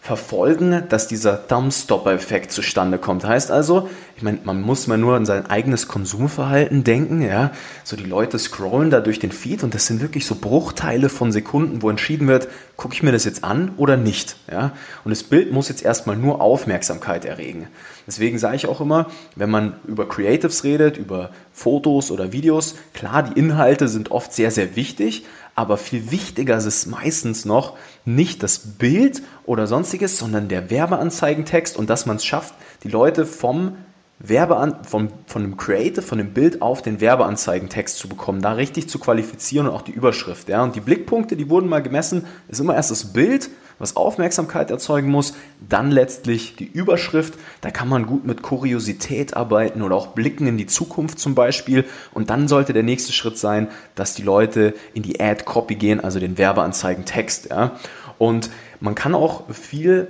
verfolgen, 0.00 0.84
dass 0.88 1.08
dieser 1.08 1.48
Thumbstopper-Effekt 1.48 2.52
zustande 2.52 2.98
kommt. 2.98 3.26
Heißt 3.26 3.50
also, 3.50 3.90
ich 4.16 4.22
meine, 4.22 4.38
man 4.44 4.62
muss 4.62 4.86
mal 4.86 4.96
nur 4.96 5.14
an 5.14 5.26
sein 5.26 5.46
eigenes 5.46 5.86
Konsumverhalten 5.86 6.82
denken, 6.82 7.20
ja. 7.20 7.50
So 7.84 7.94
die 7.96 8.04
Leute 8.04 8.38
scrollen 8.38 8.90
da 8.90 9.00
durch 9.00 9.18
den 9.18 9.32
Feed 9.32 9.62
und 9.62 9.74
das 9.74 9.86
sind 9.86 10.00
wirklich 10.00 10.24
so 10.24 10.36
Bruchteile 10.36 11.08
von 11.08 11.30
Sekunden, 11.30 11.82
wo 11.82 11.90
entschieden 11.90 12.26
wird, 12.26 12.48
gucke 12.76 12.94
ich 12.94 13.02
mir 13.02 13.12
das 13.12 13.24
jetzt 13.24 13.44
an 13.44 13.72
oder 13.76 13.96
nicht, 13.96 14.36
ja. 14.50 14.72
Und 15.04 15.10
das 15.10 15.24
Bild 15.24 15.52
muss 15.52 15.68
jetzt 15.68 15.84
erstmal 15.84 16.16
nur 16.16 16.40
Aufmerksamkeit 16.40 17.24
erregen. 17.24 17.66
Deswegen 18.06 18.38
sage 18.38 18.56
ich 18.56 18.66
auch 18.66 18.80
immer, 18.80 19.08
wenn 19.36 19.50
man 19.50 19.74
über 19.86 20.08
Creatives 20.08 20.64
redet, 20.64 20.96
über 20.96 21.30
Fotos 21.52 22.10
oder 22.10 22.32
Videos, 22.32 22.76
klar, 22.94 23.24
die 23.24 23.38
Inhalte 23.38 23.88
sind 23.88 24.10
oft 24.10 24.32
sehr, 24.32 24.50
sehr 24.50 24.74
wichtig, 24.74 25.26
aber 25.58 25.76
viel 25.76 26.12
wichtiger 26.12 26.56
ist 26.56 26.66
es 26.66 26.86
meistens 26.86 27.44
noch 27.44 27.76
nicht 28.04 28.44
das 28.44 28.60
Bild 28.60 29.22
oder 29.44 29.66
sonstiges, 29.66 30.16
sondern 30.16 30.46
der 30.46 30.70
Werbeanzeigentext 30.70 31.76
und 31.76 31.90
dass 31.90 32.06
man 32.06 32.18
es 32.18 32.24
schafft, 32.24 32.54
die 32.84 32.88
Leute 32.88 33.26
vom 33.26 33.72
Werbean 34.20 34.84
von, 34.84 35.08
von 35.26 35.42
dem 35.42 35.56
Creative, 35.56 36.02
von 36.02 36.18
dem 36.18 36.32
Bild 36.32 36.62
auf 36.62 36.80
den 36.80 37.00
Werbeanzeigentext 37.00 37.98
zu 37.98 38.08
bekommen, 38.08 38.40
da 38.40 38.52
richtig 38.52 38.88
zu 38.88 39.00
qualifizieren 39.00 39.66
und 39.66 39.74
auch 39.74 39.82
die 39.82 39.90
Überschrift. 39.90 40.48
Ja. 40.48 40.62
Und 40.62 40.76
die 40.76 40.80
Blickpunkte, 40.80 41.34
die 41.34 41.50
wurden 41.50 41.68
mal 41.68 41.82
gemessen, 41.82 42.24
ist 42.46 42.60
immer 42.60 42.76
erst 42.76 42.92
das 42.92 43.12
Bild, 43.12 43.50
was 43.78 43.96
Aufmerksamkeit 43.96 44.70
erzeugen 44.70 45.10
muss, 45.10 45.34
dann 45.68 45.90
letztlich 45.90 46.56
die 46.56 46.66
Überschrift. 46.66 47.34
Da 47.60 47.70
kann 47.70 47.88
man 47.88 48.06
gut 48.06 48.24
mit 48.24 48.42
Kuriosität 48.42 49.36
arbeiten 49.36 49.82
oder 49.82 49.96
auch 49.96 50.08
Blicken 50.08 50.46
in 50.46 50.56
die 50.56 50.66
Zukunft 50.66 51.18
zum 51.18 51.34
Beispiel. 51.34 51.84
Und 52.12 52.30
dann 52.30 52.48
sollte 52.48 52.72
der 52.72 52.82
nächste 52.82 53.12
Schritt 53.12 53.38
sein, 53.38 53.68
dass 53.94 54.14
die 54.14 54.22
Leute 54.22 54.74
in 54.94 55.02
die 55.02 55.20
Ad-Copy 55.20 55.76
gehen, 55.76 56.00
also 56.00 56.18
den 56.20 56.38
Werbeanzeigentext. 56.38 57.50
Ja. 57.50 57.72
Und 58.18 58.50
man 58.80 58.94
kann 58.94 59.14
auch 59.14 59.50
viel 59.52 60.08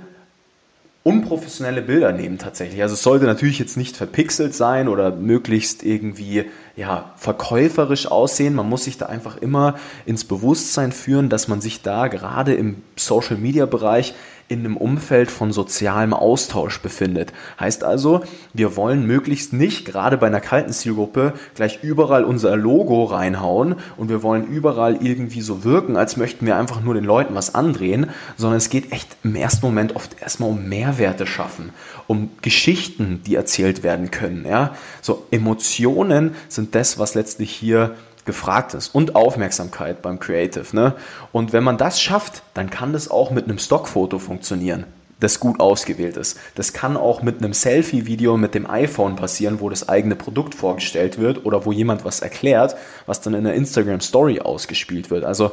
unprofessionelle 1.09 1.81
Bilder 1.81 2.11
nehmen 2.11 2.37
tatsächlich. 2.37 2.81
Also 2.81 2.93
es 2.93 3.03
sollte 3.03 3.25
natürlich 3.25 3.59
jetzt 3.59 3.77
nicht 3.77 3.97
verpixelt 3.97 4.53
sein 4.53 4.87
oder 4.87 5.11
möglichst 5.11 5.83
irgendwie 5.83 6.45
ja, 6.75 7.13
verkäuferisch 7.17 8.09
aussehen. 8.09 8.53
Man 8.53 8.69
muss 8.69 8.83
sich 8.83 8.97
da 8.97 9.07
einfach 9.07 9.37
immer 9.37 9.75
ins 10.05 10.23
Bewusstsein 10.23 10.91
führen, 10.91 11.29
dass 11.29 11.47
man 11.47 11.61
sich 11.61 11.81
da 11.81 12.07
gerade 12.07 12.53
im 12.53 12.83
Social 12.95 13.37
Media 13.37 13.65
Bereich 13.65 14.13
in 14.49 14.59
einem 14.59 14.77
Umfeld 14.77 15.29
von 15.31 15.53
sozialem 15.53 16.13
Austausch 16.13 16.81
befindet. 16.81 17.31
Heißt 17.59 17.83
also, 17.83 18.23
wir 18.51 18.75
wollen 18.75 19.05
möglichst 19.05 19.53
nicht, 19.53 19.85
gerade 19.85 20.17
bei 20.17 20.27
einer 20.27 20.41
kalten 20.41 20.73
Zielgruppe, 20.73 21.33
gleich 21.53 21.83
überall 21.83 22.23
unser 22.23 22.57
Logo 22.57 23.05
reinhauen 23.05 23.75
und 23.95 24.09
wir 24.09 24.23
wollen 24.23 24.47
überall 24.47 24.97
irgendwie 25.05 25.41
so 25.41 25.63
wirken, 25.63 25.95
als 25.95 26.17
möchten 26.17 26.47
wir 26.47 26.57
einfach 26.57 26.81
nur 26.81 26.95
den 26.95 27.03
Leuten 27.03 27.35
was 27.35 27.53
andrehen, 27.53 28.07
sondern 28.37 28.57
es 28.57 28.69
geht 28.69 28.91
echt 28.91 29.15
im 29.23 29.35
ersten 29.35 29.65
Moment 29.65 29.95
oft 29.95 30.19
erstmal 30.19 30.49
um 30.49 30.67
Mehrwerte 30.67 31.27
schaffen, 31.27 31.69
um 32.07 32.31
Geschichten, 32.41 33.21
die 33.25 33.35
erzählt 33.35 33.83
werden 33.83 34.09
können. 34.09 34.45
Ja? 34.45 34.75
So 35.01 35.27
Emotionen 35.29 36.35
sind 36.47 36.73
das, 36.73 36.97
was 36.97 37.13
letztlich 37.13 37.51
hier 37.51 37.95
gefragt 38.29 38.75
ist 38.75 38.93
und 38.93 39.15
Aufmerksamkeit 39.15 40.03
beim 40.03 40.19
Creative. 40.19 40.75
Ne? 40.75 40.93
Und 41.31 41.51
wenn 41.51 41.63
man 41.63 41.79
das 41.79 41.99
schafft, 41.99 42.43
dann 42.53 42.69
kann 42.69 42.93
das 42.93 43.09
auch 43.09 43.31
mit 43.31 43.45
einem 43.45 43.57
Stockfoto 43.57 44.19
funktionieren, 44.19 44.85
das 45.19 45.39
gut 45.39 45.59
ausgewählt 45.59 46.15
ist. 46.15 46.37
Das 46.53 46.71
kann 46.71 46.95
auch 46.95 47.23
mit 47.23 47.39
einem 47.39 47.53
Selfie-Video 47.53 48.37
mit 48.37 48.53
dem 48.53 48.69
iPhone 48.69 49.15
passieren, 49.15 49.61
wo 49.61 49.69
das 49.69 49.89
eigene 49.89 50.15
Produkt 50.15 50.53
vorgestellt 50.53 51.17
wird 51.17 51.43
oder 51.43 51.65
wo 51.65 51.71
jemand 51.71 52.05
was 52.05 52.19
erklärt, 52.19 52.75
was 53.07 53.19
dann 53.21 53.33
in 53.33 53.45
der 53.45 53.55
Instagram 53.55 53.99
Story 53.99 54.39
ausgespielt 54.39 55.09
wird. 55.09 55.23
Also 55.23 55.51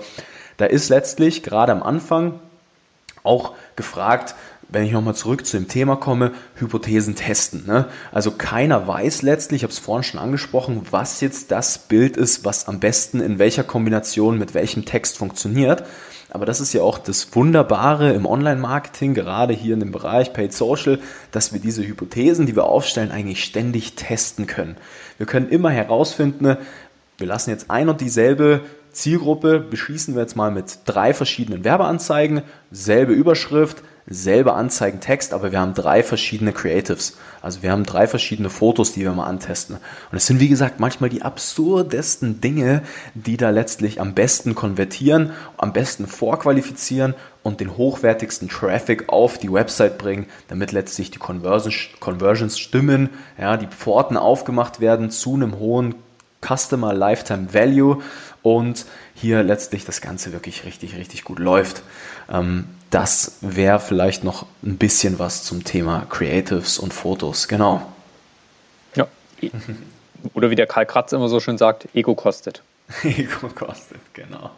da 0.58 0.66
ist 0.66 0.90
letztlich 0.90 1.42
gerade 1.42 1.72
am 1.72 1.82
Anfang 1.82 2.40
auch 3.22 3.54
gefragt, 3.74 4.34
wenn 4.68 4.84
ich 4.84 4.92
nochmal 4.92 5.14
zurück 5.14 5.46
zu 5.46 5.56
dem 5.56 5.68
Thema 5.68 5.96
komme, 5.96 6.32
Hypothesen 6.56 7.14
testen. 7.14 7.64
Ne? 7.66 7.86
Also 8.12 8.32
keiner 8.32 8.86
weiß 8.86 9.22
letztlich, 9.22 9.60
ich 9.60 9.62
habe 9.62 9.72
es 9.72 9.78
vorhin 9.78 10.02
schon 10.02 10.20
angesprochen, 10.20 10.82
was 10.90 11.20
jetzt 11.20 11.50
das 11.50 11.78
Bild 11.78 12.16
ist, 12.16 12.44
was 12.44 12.66
am 12.68 12.80
besten 12.80 13.20
in 13.20 13.38
welcher 13.38 13.64
Kombination 13.64 14.38
mit 14.38 14.54
welchem 14.54 14.84
Text 14.84 15.18
funktioniert. 15.18 15.84
Aber 16.30 16.44
das 16.44 16.60
ist 16.60 16.72
ja 16.72 16.82
auch 16.82 16.98
das 16.98 17.34
Wunderbare 17.34 18.12
im 18.12 18.26
Online-Marketing, 18.26 19.14
gerade 19.14 19.54
hier 19.54 19.74
in 19.74 19.80
dem 19.80 19.92
Bereich 19.92 20.32
Paid 20.32 20.52
Social, 20.52 20.98
dass 21.30 21.52
wir 21.52 21.60
diese 21.60 21.86
Hypothesen, 21.86 22.46
die 22.46 22.56
wir 22.56 22.64
aufstellen, 22.64 23.12
eigentlich 23.12 23.44
ständig 23.44 23.94
testen 23.94 24.46
können. 24.46 24.76
Wir 25.18 25.26
können 25.26 25.48
immer 25.48 25.70
herausfinden, 25.70 26.56
wir 27.18 27.26
lassen 27.26 27.50
jetzt 27.50 27.70
ein 27.70 27.88
und 27.88 28.00
dieselbe 28.00 28.60
Zielgruppe, 28.90 29.60
beschließen 29.60 30.14
wir 30.14 30.22
jetzt 30.22 30.36
mal 30.36 30.50
mit 30.50 30.80
drei 30.84 31.14
verschiedenen 31.14 31.64
Werbeanzeigen, 31.64 32.42
selbe 32.70 33.12
Überschrift, 33.12 33.82
selber 34.08 34.54
Anzeigentext, 34.54 35.34
aber 35.34 35.50
wir 35.50 35.60
haben 35.60 35.74
drei 35.74 36.02
verschiedene 36.02 36.52
Creatives. 36.52 37.16
Also 37.42 37.62
wir 37.62 37.72
haben 37.72 37.84
drei 37.84 38.06
verschiedene 38.06 38.50
Fotos, 38.50 38.92
die 38.92 39.02
wir 39.02 39.12
mal 39.12 39.26
antesten. 39.26 39.74
Und 40.10 40.16
es 40.16 40.26
sind, 40.26 40.38
wie 40.38 40.48
gesagt, 40.48 40.78
manchmal 40.78 41.10
die 41.10 41.22
absurdesten 41.22 42.40
Dinge, 42.40 42.82
die 43.14 43.36
da 43.36 43.50
letztlich 43.50 44.00
am 44.00 44.14
besten 44.14 44.54
konvertieren, 44.54 45.32
am 45.56 45.72
besten 45.72 46.06
vorqualifizieren 46.06 47.14
und 47.42 47.60
den 47.60 47.76
hochwertigsten 47.76 48.48
Traffic 48.48 49.08
auf 49.08 49.38
die 49.38 49.52
Website 49.52 49.98
bringen, 49.98 50.26
damit 50.48 50.72
letztlich 50.72 51.10
die 51.10 51.18
Conversions, 51.18 51.88
Conversions 51.98 52.58
stimmen, 52.58 53.10
ja, 53.38 53.56
die 53.56 53.66
Pforten 53.68 54.16
aufgemacht 54.16 54.80
werden 54.80 55.10
zu 55.10 55.34
einem 55.34 55.58
hohen 55.58 55.96
Customer 56.46 56.92
Lifetime 56.94 57.52
Value 57.52 58.02
und 58.42 58.86
hier 59.14 59.42
letztlich 59.42 59.84
das 59.84 60.00
Ganze 60.00 60.32
wirklich 60.32 60.64
richtig, 60.64 60.96
richtig 60.96 61.24
gut 61.24 61.40
läuft. 61.40 61.82
Ähm, 62.30 62.66
das 62.90 63.38
wäre 63.40 63.80
vielleicht 63.80 64.24
noch 64.24 64.46
ein 64.62 64.76
bisschen 64.76 65.18
was 65.18 65.44
zum 65.44 65.64
Thema 65.64 66.06
Creatives 66.08 66.78
und 66.78 66.92
Fotos. 66.94 67.48
Genau. 67.48 67.82
Ja, 68.94 69.06
Oder 70.34 70.50
wie 70.50 70.56
der 70.56 70.66
Karl 70.66 70.86
Kratz 70.86 71.12
immer 71.12 71.28
so 71.28 71.40
schön 71.40 71.58
sagt, 71.58 71.88
Ego 71.94 72.14
kostet. 72.14 72.62
Ego 73.02 73.48
kostet, 73.54 74.00
genau. 74.14 74.50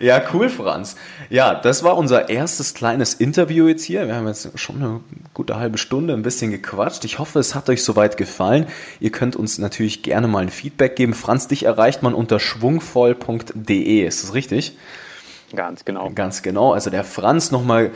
Ja, 0.00 0.22
cool, 0.32 0.48
Franz. 0.48 0.96
Ja, 1.30 1.54
das 1.54 1.82
war 1.82 1.96
unser 1.96 2.28
erstes 2.28 2.74
kleines 2.74 3.14
Interview 3.14 3.68
jetzt 3.68 3.84
hier. 3.84 4.06
Wir 4.06 4.16
haben 4.16 4.26
jetzt 4.26 4.58
schon 4.58 4.76
eine 4.76 5.00
gute 5.34 5.56
halbe 5.56 5.78
Stunde 5.78 6.12
ein 6.14 6.22
bisschen 6.22 6.50
gequatscht. 6.50 7.04
Ich 7.04 7.18
hoffe, 7.18 7.38
es 7.38 7.54
hat 7.54 7.70
euch 7.70 7.82
soweit 7.82 8.16
gefallen. 8.16 8.66
Ihr 8.98 9.12
könnt 9.12 9.36
uns 9.36 9.58
natürlich 9.58 10.02
gerne 10.02 10.28
mal 10.28 10.42
ein 10.42 10.50
Feedback 10.50 10.96
geben. 10.96 11.14
Franz, 11.14 11.48
dich 11.48 11.64
erreicht 11.64 12.02
man 12.02 12.12
unter 12.12 12.38
schwungvoll.de. 12.38 14.04
Ist 14.04 14.24
das 14.24 14.34
richtig? 14.34 14.76
Ganz 15.54 15.84
genau. 15.84 16.10
Ganz 16.14 16.42
genau. 16.42 16.72
Also 16.72 16.90
der 16.90 17.04
Franz 17.04 17.50
nochmal 17.50 17.90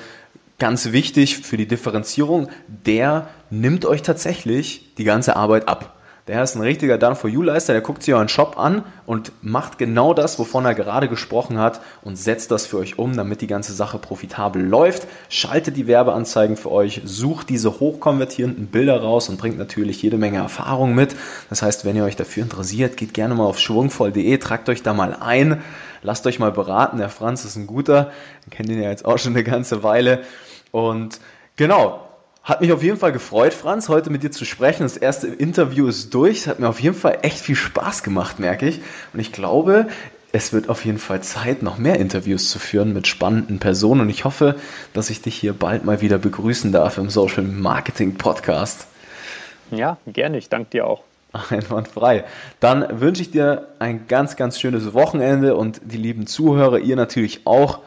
ganz 0.58 0.92
wichtig 0.92 1.38
für 1.38 1.56
die 1.56 1.66
Differenzierung, 1.66 2.48
der 2.68 3.28
nimmt 3.50 3.84
euch 3.86 4.02
tatsächlich 4.02 4.94
die 4.96 5.04
ganze 5.04 5.36
Arbeit 5.36 5.68
ab. 5.68 5.93
Der 6.26 6.42
ist 6.42 6.54
ein 6.54 6.62
richtiger 6.62 6.96
Done-for-You-Leister, 6.96 7.74
der 7.74 7.82
guckt 7.82 8.02
sich 8.02 8.14
euren 8.14 8.30
Shop 8.30 8.58
an 8.58 8.82
und 9.04 9.32
macht 9.42 9.76
genau 9.76 10.14
das, 10.14 10.38
wovon 10.38 10.64
er 10.64 10.74
gerade 10.74 11.06
gesprochen 11.06 11.58
hat 11.58 11.82
und 12.00 12.16
setzt 12.16 12.50
das 12.50 12.64
für 12.64 12.78
euch 12.78 12.98
um, 12.98 13.14
damit 13.14 13.42
die 13.42 13.46
ganze 13.46 13.74
Sache 13.74 13.98
profitabel 13.98 14.64
läuft. 14.64 15.06
Schaltet 15.28 15.76
die 15.76 15.87
Werbeanzeigen 15.87 16.56
für 16.56 16.72
euch, 16.72 17.02
sucht 17.04 17.50
diese 17.50 17.78
hochkonvertierenden 17.78 18.68
Bilder 18.68 19.02
raus 19.02 19.28
und 19.28 19.37
bringt 19.37 19.58
natürlich 19.58 20.00
jede 20.00 20.16
Menge 20.16 20.38
Erfahrung 20.38 20.94
mit. 20.94 21.14
Das 21.50 21.60
heißt, 21.60 21.84
wenn 21.84 21.94
ihr 21.94 22.04
euch 22.04 22.16
dafür 22.16 22.44
interessiert, 22.44 22.96
geht 22.96 23.12
gerne 23.12 23.34
mal 23.34 23.44
auf 23.44 23.58
schwungvoll.de, 23.58 24.38
tragt 24.38 24.70
euch 24.70 24.82
da 24.82 24.94
mal 24.94 25.14
ein, 25.20 25.62
lasst 26.00 26.26
euch 26.26 26.38
mal 26.38 26.52
beraten. 26.52 26.96
Der 26.96 27.10
Franz 27.10 27.44
ist 27.44 27.56
ein 27.56 27.66
guter, 27.66 28.10
ich 28.46 28.50
kenne 28.50 28.72
ihn 28.72 28.82
ja 28.82 28.88
jetzt 28.88 29.04
auch 29.04 29.18
schon 29.18 29.34
eine 29.34 29.44
ganze 29.44 29.82
Weile. 29.82 30.22
Und 30.70 31.20
genau, 31.56 32.00
hat 32.44 32.61
mich 32.61 32.72
auf 32.72 32.83
jeden 32.83 32.98
Fall 32.98 33.12
gefreut, 33.12 33.54
Franz, 33.54 33.88
heute 33.88 34.11
mit 34.11 34.22
dir 34.22 34.30
zu 34.30 34.44
sprechen. 34.44 34.83
Das 34.83 34.98
erste 34.98 35.28
Interview 35.28 35.88
ist 35.88 36.12
durch. 36.12 36.40
Es 36.40 36.46
hat 36.46 36.61
mir 36.61 36.68
auf 36.68 36.78
jeden 36.78 36.94
Fall 36.94 37.18
echt 37.22 37.38
viel 37.38 37.57
Spaß 37.57 38.02
gemacht, 38.02 38.38
merke 38.38 38.68
ich. 38.68 38.83
Und 39.14 39.20
ich 39.20 39.33
glaube, 39.33 39.88
es 40.33 40.52
wird 40.52 40.68
auf 40.68 40.85
jeden 40.85 40.98
Fall 40.98 41.22
Zeit, 41.22 41.62
noch 41.62 41.78
mehr 41.78 41.98
Interviews 41.98 42.50
zu 42.50 42.59
führen 42.59 42.92
mit 42.92 43.07
spannenden 43.07 43.61
Personen. 43.61 44.02
Und 44.02 44.11
ich 44.11 44.26
hoffe, 44.26 44.57
dass 44.92 45.09
ich 45.09 45.22
dich 45.22 45.37
hier 45.37 45.54
bald 45.54 45.87
mal 45.87 46.02
wieder 46.02 46.18
begrüßen 46.18 46.70
darf 46.70 46.98
im 46.98 47.09
Social 47.09 47.44
Marketing 47.44 48.16
Podcast. 48.16 48.88
Ja, 49.70 49.96
gerne. 50.07 50.37
Ich 50.37 50.50
danke 50.50 50.68
dir 50.68 50.87
auch. 50.87 51.02
Einwandfrei. 51.48 52.24
Dann 52.61 53.00
wünsche 53.00 53.22
ich 53.22 53.30
dir 53.30 53.68
ein 53.78 54.07
ganz, 54.07 54.37
ganz 54.37 54.61
schönes 54.61 54.92
Wochenende 54.92 55.57
und 55.57 55.80
die 55.83 55.96
lieben 55.96 56.26
Zuhörer, 56.26 56.78
ihr 56.78 56.96
natürlich 56.96 57.46
auch. 57.46 57.78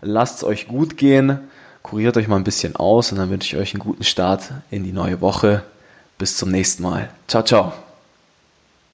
Lasst 0.00 0.36
es 0.36 0.44
euch 0.44 0.68
gut 0.68 0.96
gehen 0.96 1.40
kuriert 1.86 2.16
euch 2.16 2.26
mal 2.26 2.36
ein 2.36 2.44
bisschen 2.44 2.74
aus 2.74 3.12
und 3.12 3.18
dann 3.18 3.30
wünsche 3.30 3.54
ich 3.54 3.62
euch 3.62 3.74
einen 3.74 3.82
guten 3.82 4.02
Start 4.02 4.50
in 4.70 4.82
die 4.82 4.92
neue 4.92 5.20
Woche. 5.20 5.62
Bis 6.18 6.36
zum 6.36 6.50
nächsten 6.50 6.82
Mal. 6.82 7.10
Ciao, 7.28 7.44
ciao. 7.44 7.85